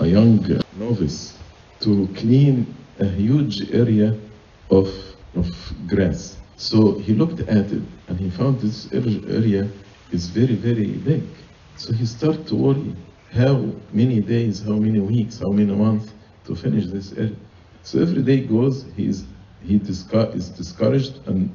a 0.00 0.06
young 0.06 0.44
novice 0.78 1.36
to 1.80 2.08
clean 2.14 2.74
a 3.00 3.06
huge 3.06 3.70
area 3.72 4.18
of, 4.70 4.88
of 5.34 5.48
grass. 5.86 6.36
So 6.56 6.98
he 6.98 7.12
looked 7.14 7.40
at 7.40 7.70
it 7.70 7.82
and 8.08 8.18
he 8.18 8.30
found 8.30 8.60
this 8.60 8.90
area 8.92 9.68
is 10.10 10.28
very, 10.28 10.54
very 10.54 10.86
big. 10.86 11.22
So 11.76 11.92
he 11.92 12.06
started 12.06 12.46
to 12.48 12.54
worry 12.54 12.96
how 13.32 13.70
many 13.92 14.20
days, 14.20 14.62
how 14.62 14.76
many 14.76 15.00
weeks, 15.00 15.38
how 15.38 15.50
many 15.50 15.74
months 15.74 16.12
to 16.46 16.54
finish 16.54 16.86
this 16.86 17.12
area. 17.12 17.36
So 17.82 18.00
every 18.00 18.22
day 18.22 18.40
goes, 18.40 18.86
he 18.96 19.06
is, 19.06 19.24
he 19.62 19.76
is 19.76 20.48
discouraged 20.48 21.26
and 21.26 21.52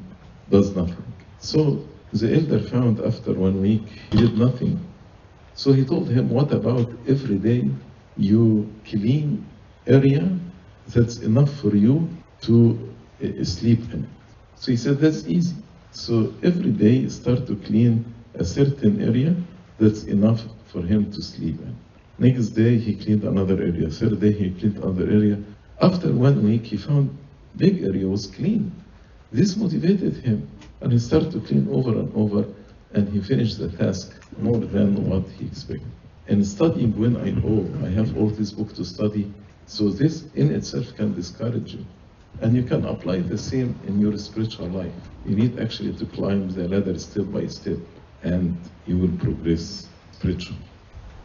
does 0.49 0.75
nothing. 0.75 1.03
So 1.39 1.83
the 2.13 2.35
elder 2.35 2.59
found 2.59 2.99
after 2.99 3.33
one 3.33 3.59
week 3.61 3.81
he 4.11 4.17
did 4.17 4.37
nothing. 4.37 4.79
So 5.55 5.73
he 5.73 5.83
told 5.83 6.09
him, 6.09 6.29
What 6.29 6.51
about 6.51 6.91
every 7.07 7.37
day 7.37 7.69
you 8.17 8.71
clean 8.85 9.45
area 9.87 10.37
that's 10.87 11.19
enough 11.19 11.51
for 11.59 11.75
you 11.75 12.07
to 12.41 12.93
uh, 13.23 13.43
sleep 13.43 13.81
in? 13.93 14.07
So 14.61 14.69
he 14.69 14.77
said, 14.77 14.99
That's 14.99 15.25
easy. 15.25 15.55
So 15.89 16.31
every 16.43 16.69
day 16.69 17.09
start 17.09 17.47
to 17.47 17.55
clean 17.55 18.05
a 18.35 18.45
certain 18.45 19.01
area 19.01 19.35
that's 19.79 20.03
enough 20.03 20.43
for 20.67 20.83
him 20.83 21.11
to 21.13 21.19
sleep 21.19 21.59
in. 21.59 21.75
Next 22.19 22.49
day 22.49 22.77
he 22.77 22.93
cleaned 22.95 23.23
another 23.23 23.55
area. 23.55 23.89
Third 23.89 24.19
day 24.19 24.31
he 24.31 24.51
cleaned 24.51 24.77
another 24.77 25.09
area. 25.09 25.39
After 25.81 26.13
one 26.13 26.43
week 26.43 26.65
he 26.65 26.77
found 26.77 27.09
big 27.57 27.81
area 27.83 28.07
was 28.07 28.27
clean. 28.27 28.71
This 29.31 29.57
motivated 29.57 30.17
him 30.17 30.47
and 30.81 30.91
he 30.91 30.99
started 30.99 31.31
to 31.31 31.39
clean 31.39 31.67
over 31.71 31.97
and 31.97 32.15
over 32.15 32.45
and 32.93 33.09
he 33.09 33.19
finished 33.19 33.57
the 33.57 33.69
task 33.69 34.13
more 34.37 34.59
than 34.59 35.09
what 35.09 35.27
he 35.39 35.47
expected. 35.47 35.91
And 36.27 36.45
studying 36.45 36.91
when 36.99 37.17
I 37.17 37.33
oh 37.49 37.65
I 37.83 37.89
have 37.89 38.15
all 38.15 38.29
this 38.29 38.51
book 38.51 38.75
to 38.75 38.85
study, 38.85 39.33
so 39.65 39.89
this 39.89 40.25
in 40.35 40.51
itself 40.51 40.95
can 40.95 41.15
discourage 41.15 41.73
you. 41.73 41.83
And 42.39 42.55
you 42.55 42.63
can 42.63 42.85
apply 42.85 43.19
the 43.21 43.37
same 43.37 43.79
in 43.83 43.99
your 43.99 44.17
spiritual 44.17 44.69
life. 44.69 44.95
You 45.23 45.35
need 45.35 45.59
actually 45.59 45.93
to 45.95 46.05
climb 46.05 46.49
the 46.49 46.67
ladder 46.67 46.97
step 46.97 47.31
by 47.31 47.45
step 47.47 47.79
and 48.23 48.69
you 48.85 48.97
will 48.97 49.17
progress 49.17 49.89
spiritually. 50.11 50.65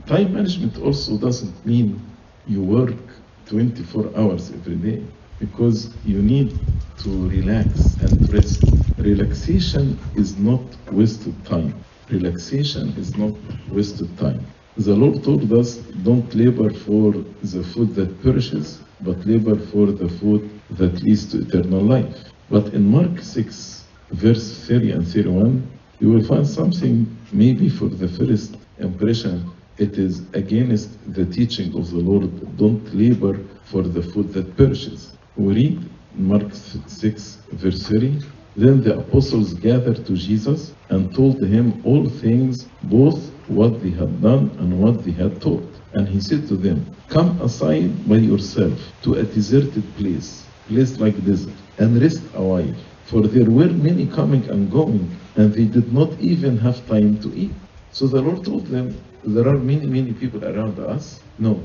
Time 0.07 0.33
management 0.35 0.79
also 0.79 1.19
doesn't 1.19 1.65
mean 1.65 2.17
you 2.45 2.63
work 2.63 3.23
24 3.47 4.17
hours 4.17 4.51
every 4.53 4.77
day 4.77 5.09
because 5.39 5.97
you 6.05 6.23
need 6.23 6.67
to 6.99 7.29
relax 7.29 7.97
and 8.01 8.33
rest. 8.33 8.73
Relaxation 8.99 10.11
is 10.15 10.39
not 10.39 10.77
wasted 10.91 11.45
time. 11.45 11.85
Relaxation 12.11 12.95
is 12.97 13.17
not 13.17 13.35
wasted 13.69 14.17
time. 14.19 14.47
The 14.77 14.95
Lord 14.95 15.23
told 15.25 15.53
us, 15.53 15.77
don't 15.79 16.33
labor 16.35 16.71
for 16.73 17.13
the 17.43 17.63
food 17.65 17.95
that 17.95 18.23
perishes, 18.23 18.83
but 19.01 19.25
labor 19.27 19.59
for 19.59 19.91
the 19.93 20.09
food 20.09 20.56
that 20.71 21.03
leads 21.03 21.27
to 21.33 21.43
eternal 21.43 21.81
life. 21.81 22.17
But 22.51 22.75
in 22.75 22.85
Mark 22.91 23.21
6, 23.21 23.85
verse 24.13 24.67
30 24.67 24.93
and 24.93 25.07
31, 25.07 25.67
you 26.01 26.11
will 26.11 26.25
find 26.25 26.47
something 26.47 27.07
maybe 27.33 27.69
for 27.69 27.89
the 27.89 28.09
first 28.09 28.57
impression 28.79 29.51
it 29.79 29.99
is 29.99 30.23
against 30.33 30.91
the 31.15 31.27
teaching 31.27 31.77
of 31.77 31.91
the 31.91 31.99
Lord. 31.99 32.57
Don't 32.57 32.95
labor 32.95 33.39
for 33.65 33.83
the 33.83 34.03
food 34.03 34.33
that 34.33 34.57
perishes. 34.57 35.17
We 35.37 35.55
read 35.55 35.91
Mark 36.17 36.55
6, 36.55 37.39
verse 37.53 37.83
30. 37.89 38.23
Then 38.57 38.83
the 38.83 38.99
apostles 38.99 39.53
gathered 39.53 40.07
to 40.07 40.15
Jesus 40.15 40.73
and 40.89 41.15
told 41.15 41.43
him 41.43 41.83
all 41.85 42.09
things, 42.09 42.65
both 42.85 43.31
what 43.49 43.83
they 43.83 43.91
had 43.91 44.23
done 44.23 44.51
and 44.59 44.81
what 44.81 45.05
they 45.05 45.13
had 45.13 45.43
taught. 45.43 45.69
And 45.93 46.09
he 46.09 46.21
said 46.21 46.49
to 46.49 46.57
them, 46.57 46.87
Come 47.09 47.39
aside 47.43 48.09
by 48.09 48.17
yourself 48.17 48.73
to 49.03 49.15
a 49.15 49.25
deserted 49.25 49.85
place, 49.97 50.46
place 50.69 50.99
like 50.99 51.17
this, 51.25 51.47
and 51.79 52.01
rest 52.01 52.23
a 52.35 52.43
while. 52.43 52.75
For 53.05 53.23
there 53.23 53.51
were 53.51 53.69
many 53.69 54.07
coming 54.07 54.49
and 54.51 54.71
going, 54.71 55.09
and 55.37 55.53
they 55.53 55.65
did 55.65 55.93
not 55.93 56.11
even 56.21 56.59
have 56.59 56.87
time 56.89 57.19
to 57.21 57.29
eat. 57.35 57.53
So 57.93 58.07
the 58.07 58.21
Lord 58.21 58.45
told 58.45 58.67
them, 58.67 58.97
There 59.25 59.49
are 59.49 59.59
many, 59.59 59.87
many 59.87 60.13
people 60.13 60.45
around 60.45 60.79
us. 60.79 61.21
No, 61.39 61.61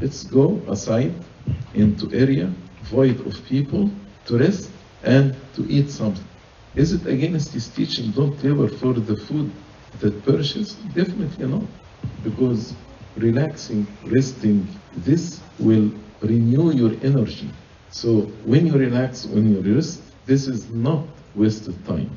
let's 0.00 0.24
go 0.24 0.60
aside 0.68 1.14
into 1.74 2.12
area 2.12 2.52
void 2.86 3.18
of 3.26 3.34
people 3.46 3.90
to 4.26 4.38
rest 4.38 4.70
and 5.02 5.34
to 5.54 5.66
eat 5.68 5.90
something. 5.90 6.24
Is 6.74 6.92
it 6.92 7.06
against 7.06 7.52
his 7.52 7.68
teaching, 7.68 8.10
don't 8.10 8.42
labor 8.44 8.68
for 8.68 8.92
the 8.92 9.16
food 9.16 9.50
that 10.00 10.24
perishes? 10.24 10.74
Definitely 10.94 11.46
not. 11.46 11.64
Because 12.22 12.74
relaxing, 13.16 13.86
resting, 14.04 14.66
this 14.98 15.40
will 15.58 15.90
renew 16.20 16.72
your 16.72 16.92
energy. 17.02 17.48
So 17.90 18.22
when 18.44 18.66
you 18.66 18.74
relax, 18.74 19.26
when 19.26 19.50
you 19.52 19.60
rest, 19.74 20.02
this 20.26 20.46
is 20.48 20.70
not 20.70 21.06
wasted 21.34 21.84
time. 21.86 22.10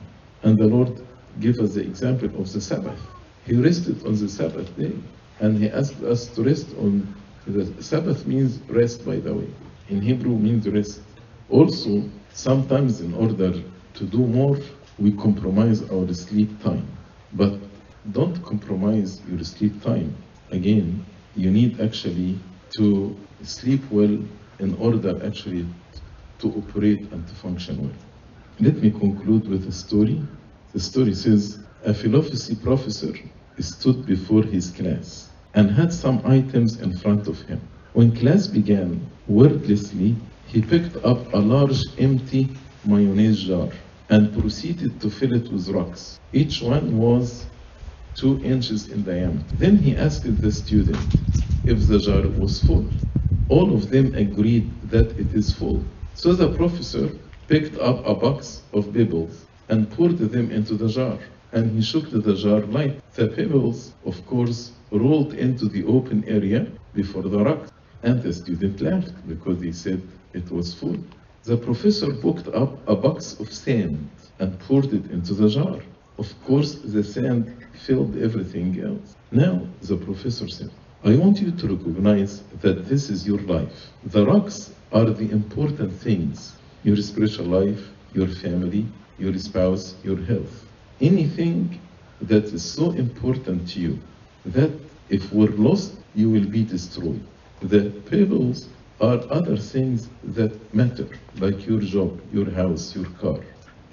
And 0.43 0.57
the 0.57 0.67
Lord 0.67 1.05
gave 1.39 1.59
us 1.59 1.73
the 1.75 1.81
example 1.81 2.29
of 2.39 2.51
the 2.51 2.61
Sabbath. 2.61 2.99
He 3.45 3.55
rested 3.55 4.05
on 4.05 4.15
the 4.15 4.29
Sabbath 4.29 4.75
day. 4.77 4.93
And 5.39 5.57
he 5.57 5.69
asked 5.69 6.01
us 6.03 6.27
to 6.35 6.43
rest 6.43 6.75
on 6.77 7.13
the 7.47 7.81
Sabbath 7.81 8.25
means 8.27 8.59
rest, 8.69 9.05
by 9.05 9.17
the 9.17 9.33
way. 9.33 9.47
In 9.87 10.01
Hebrew 10.01 10.37
means 10.37 10.67
rest. 10.67 11.01
Also, 11.49 12.03
sometimes 12.33 13.01
in 13.01 13.13
order 13.13 13.53
to 13.93 14.03
do 14.05 14.19
more, 14.19 14.57
we 14.97 15.11
compromise 15.13 15.81
our 15.89 16.11
sleep 16.13 16.61
time. 16.61 16.85
But 17.33 17.53
don't 18.11 18.41
compromise 18.43 19.21
your 19.27 19.43
sleep 19.43 19.81
time. 19.81 20.13
Again, 20.51 21.05
you 21.35 21.49
need 21.51 21.79
actually 21.79 22.39
to 22.77 23.15
sleep 23.43 23.81
well 23.89 24.17
in 24.59 24.75
order 24.75 25.25
actually 25.25 25.65
to 26.39 26.47
operate 26.53 27.11
and 27.11 27.27
to 27.27 27.35
function 27.35 27.81
well. 27.81 27.97
Let 28.59 28.77
me 28.77 28.91
conclude 28.91 29.47
with 29.47 29.67
a 29.67 29.71
story. 29.71 30.21
The 30.73 30.79
story 30.79 31.13
says 31.13 31.59
a 31.85 31.93
philosophy 31.93 32.55
professor 32.55 33.13
stood 33.59 34.05
before 34.05 34.43
his 34.43 34.71
class 34.71 35.29
and 35.53 35.71
had 35.71 35.91
some 35.93 36.21
items 36.25 36.79
in 36.81 36.97
front 36.97 37.27
of 37.27 37.41
him. 37.43 37.61
When 37.93 38.15
class 38.15 38.47
began, 38.47 39.09
wordlessly, 39.27 40.15
he 40.45 40.61
picked 40.61 40.97
up 40.97 41.33
a 41.33 41.37
large 41.37 41.79
empty 41.97 42.57
mayonnaise 42.85 43.43
jar 43.43 43.69
and 44.09 44.33
proceeded 44.39 44.99
to 45.01 45.09
fill 45.09 45.33
it 45.33 45.51
with 45.51 45.69
rocks. 45.69 46.17
Each 46.33 46.61
one 46.61 46.97
was 46.97 47.45
two 48.15 48.43
inches 48.43 48.89
in 48.91 49.03
diameter. 49.03 49.45
Then 49.57 49.77
he 49.77 49.95
asked 49.95 50.41
the 50.41 50.51
student 50.51 51.21
if 51.65 51.87
the 51.87 51.99
jar 51.99 52.27
was 52.27 52.61
full. 52.61 52.89
All 53.49 53.73
of 53.73 53.89
them 53.89 54.13
agreed 54.13 54.69
that 54.91 55.07
it 55.17 55.33
is 55.33 55.51
full. 55.51 55.83
So 56.13 56.33
the 56.33 56.55
professor 56.55 57.09
picked 57.47 57.79
up 57.79 58.05
a 58.05 58.13
box 58.13 58.61
of 58.73 58.93
pebbles 58.93 59.45
and 59.69 59.89
poured 59.89 60.19
them 60.19 60.51
into 60.51 60.75
the 60.75 60.87
jar. 60.87 61.17
And 61.51 61.71
he 61.71 61.81
shook 61.81 62.11
the 62.11 62.35
jar 62.35 62.61
light. 62.61 63.01
The 63.15 63.27
pebbles, 63.27 63.93
of 64.05 64.23
course, 64.27 64.71
rolled 64.91 65.33
into 65.33 65.65
the 65.67 65.83
open 65.85 66.23
area 66.27 66.67
before 66.93 67.23
the 67.23 67.39
rock. 67.39 67.71
And 68.03 68.21
the 68.21 68.33
student 68.33 68.81
laughed 68.81 69.27
because 69.27 69.59
he 69.61 69.71
said 69.71 69.99
it 70.33 70.51
was 70.51 70.75
full. 70.75 70.99
The 71.43 71.57
professor 71.57 72.13
picked 72.13 72.49
up 72.49 72.87
a 72.87 72.95
box 72.95 73.39
of 73.39 73.51
sand 73.51 74.09
and 74.37 74.59
poured 74.59 74.93
it 74.93 75.09
into 75.09 75.33
the 75.33 75.49
jar. 75.49 75.79
Of 76.19 76.29
course, 76.45 76.75
the 76.75 77.03
sand 77.03 77.65
filled 77.85 78.15
everything 78.17 78.79
else. 78.79 79.15
Now, 79.31 79.65
the 79.81 79.97
professor 79.97 80.47
said, 80.47 80.69
I 81.01 81.15
want 81.15 81.39
you 81.39 81.51
to 81.51 81.67
recognize 81.69 82.41
that 82.61 82.89
this 82.89 83.09
is 83.09 83.25
your 83.25 83.39
life. 83.39 83.87
The 84.07 84.25
rocks 84.25 84.73
are 84.91 85.05
the 85.05 85.31
important 85.31 85.93
things 85.93 86.57
your 86.83 86.97
spiritual 86.97 87.45
life, 87.45 87.87
your 88.13 88.27
family, 88.27 88.85
your 89.17 89.37
spouse, 89.37 89.95
your 90.03 90.17
health. 90.25 90.65
Anything 90.99 91.79
that 92.21 92.43
is 92.45 92.63
so 92.69 92.91
important 92.91 93.69
to 93.69 93.79
you 93.79 93.99
that 94.47 94.71
if 95.09 95.31
we're 95.31 95.55
lost, 95.55 95.93
you 96.15 96.29
will 96.29 96.45
be 96.45 96.65
destroyed. 96.65 97.23
The 97.61 97.91
pebbles 98.09 98.67
are 98.99 99.21
other 99.31 99.55
things 99.55 100.09
that 100.35 100.51
matter, 100.73 101.07
like 101.39 101.65
your 101.65 101.79
job, 101.79 102.19
your 102.33 102.51
house, 102.51 102.93
your 102.93 103.09
car. 103.21 103.39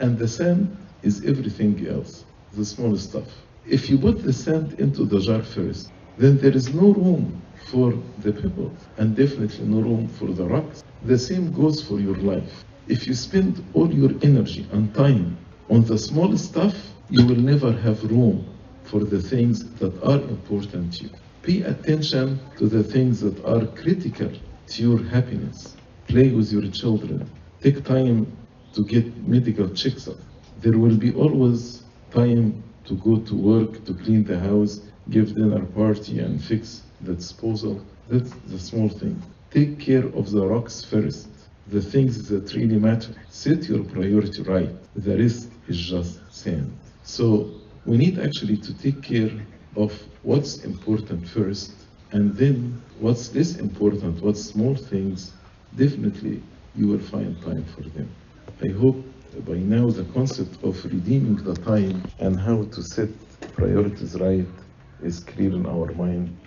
And 0.01 0.19
the 0.19 0.27
sand 0.27 0.77
is 1.03 1.25
everything 1.25 1.87
else, 1.87 2.25
the 2.53 2.65
small 2.65 2.97
stuff. 2.97 3.31
If 3.65 3.89
you 3.89 3.97
put 3.97 4.25
the 4.25 4.33
sand 4.33 4.73
into 4.81 5.05
the 5.05 5.21
jar 5.21 5.43
first, 5.43 5.93
then 6.19 6.39
there 6.39 6.57
is 6.57 6.75
no 6.75 6.93
room 6.93 7.43
for 7.71 7.93
the 8.19 8.33
people 8.33 8.75
and 8.99 9.17
definitely 9.17 9.67
no 9.67 9.81
room 9.81 10.09
for 10.09 10.27
the 10.27 10.45
rocks. 10.45 10.83
The 11.03 11.19
same 11.19 11.53
goes 11.53 11.83
for 11.83 12.01
your 12.01 12.17
life. 12.17 12.65
If 12.89 13.07
you 13.07 13.15
spend 13.15 13.63
all 13.75 13.93
your 13.93 14.13
energy 14.23 14.67
and 14.73 14.95
time 14.95 15.37
on 15.69 15.85
the 15.85 15.99
small 15.99 16.37
stuff, 16.37 16.75
you 17.11 17.27
will 17.27 17.37
never 17.37 17.73
have 17.73 18.03
room 18.05 18.47
for 18.85 19.01
the 19.01 19.21
things 19.21 19.75
that 19.75 19.93
are 20.03 20.21
important 20.31 20.95
to 20.95 21.05
you. 21.05 21.11
Pay 21.43 21.63
attention 21.63 22.41
to 22.59 22.67
the 22.69 22.83
things 22.83 23.21
that 23.21 23.45
are 23.45 23.67
critical 23.67 24.33
to 24.69 24.83
your 24.83 25.03
happiness. 25.05 25.77
Play 26.07 26.31
with 26.31 26.51
your 26.53 26.71
children. 26.71 27.29
Take 27.61 27.85
time 27.85 28.27
to 28.73 28.85
get 28.85 29.05
medical 29.29 29.69
checks 29.71 30.09
up. 30.09 30.17
There 30.59 30.79
will 30.79 30.97
be 30.97 31.13
always 31.15 31.85
time 32.11 32.63
to 32.85 32.95
go 32.95 33.19
to 33.19 33.35
work, 33.35 33.85
to 33.85 33.95
clean 33.95 34.25
the 34.25 34.39
house, 34.39 34.81
give 35.09 35.35
dinner 35.35 35.65
party 35.67 36.19
and 36.21 36.43
fix 36.43 36.91
the 37.01 37.15
disposal. 37.15 37.87
That's 38.07 38.35
the 38.53 38.59
small 38.59 38.89
thing. 38.89 39.23
Take 39.51 39.79
care 39.81 40.07
of 40.21 40.31
the 40.31 40.47
rocks 40.47 40.85
first, 40.85 41.51
the 41.67 41.81
things 41.83 42.29
that 42.29 42.55
really 42.55 42.79
matter. 42.79 43.15
Set 43.29 43.69
your 43.69 43.85
priority 43.85 44.43
right. 44.43 44.75
The 44.95 45.17
rest 45.19 45.53
is 45.67 45.79
just 45.79 46.33
sand. 46.33 46.81
So 47.03 47.63
we 47.85 47.97
need 47.99 48.19
actually 48.19 48.59
to 48.59 48.77
take 48.77 49.03
care 49.03 49.35
of 49.77 49.93
what's 50.23 50.65
important 50.65 51.29
first 51.29 51.89
and 52.13 52.35
then 52.37 52.83
what's 52.95 53.35
less 53.35 53.57
important, 53.57 54.23
what 54.23 54.37
small 54.37 54.75
things, 54.77 55.39
definitely 55.75 56.45
you 56.73 56.89
will 56.89 57.01
find 57.01 57.41
time 57.43 57.65
for 57.65 57.83
them. 57.91 58.17
I 58.63 58.71
hope 58.73 59.13
by 59.45 59.59
now 59.59 59.89
the 59.91 60.05
concept 60.05 60.59
of 60.63 60.85
redeeming 60.85 61.37
the 61.37 61.57
time 61.57 62.11
and 62.19 62.39
how 62.39 62.65
to 62.65 62.83
set 62.83 63.11
priorities 63.53 64.17
right 64.21 64.55
is 65.01 65.21
clear 65.21 65.51
in 65.53 65.67
our 65.67 65.93
mind. 65.95 66.39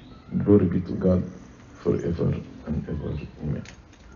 Glory 0.43 0.67
be 0.67 0.81
to 0.81 0.93
God 0.93 1.23
forever 1.83 2.33
and 2.67 2.89
ever. 2.89 3.17
Amen. 3.43 3.78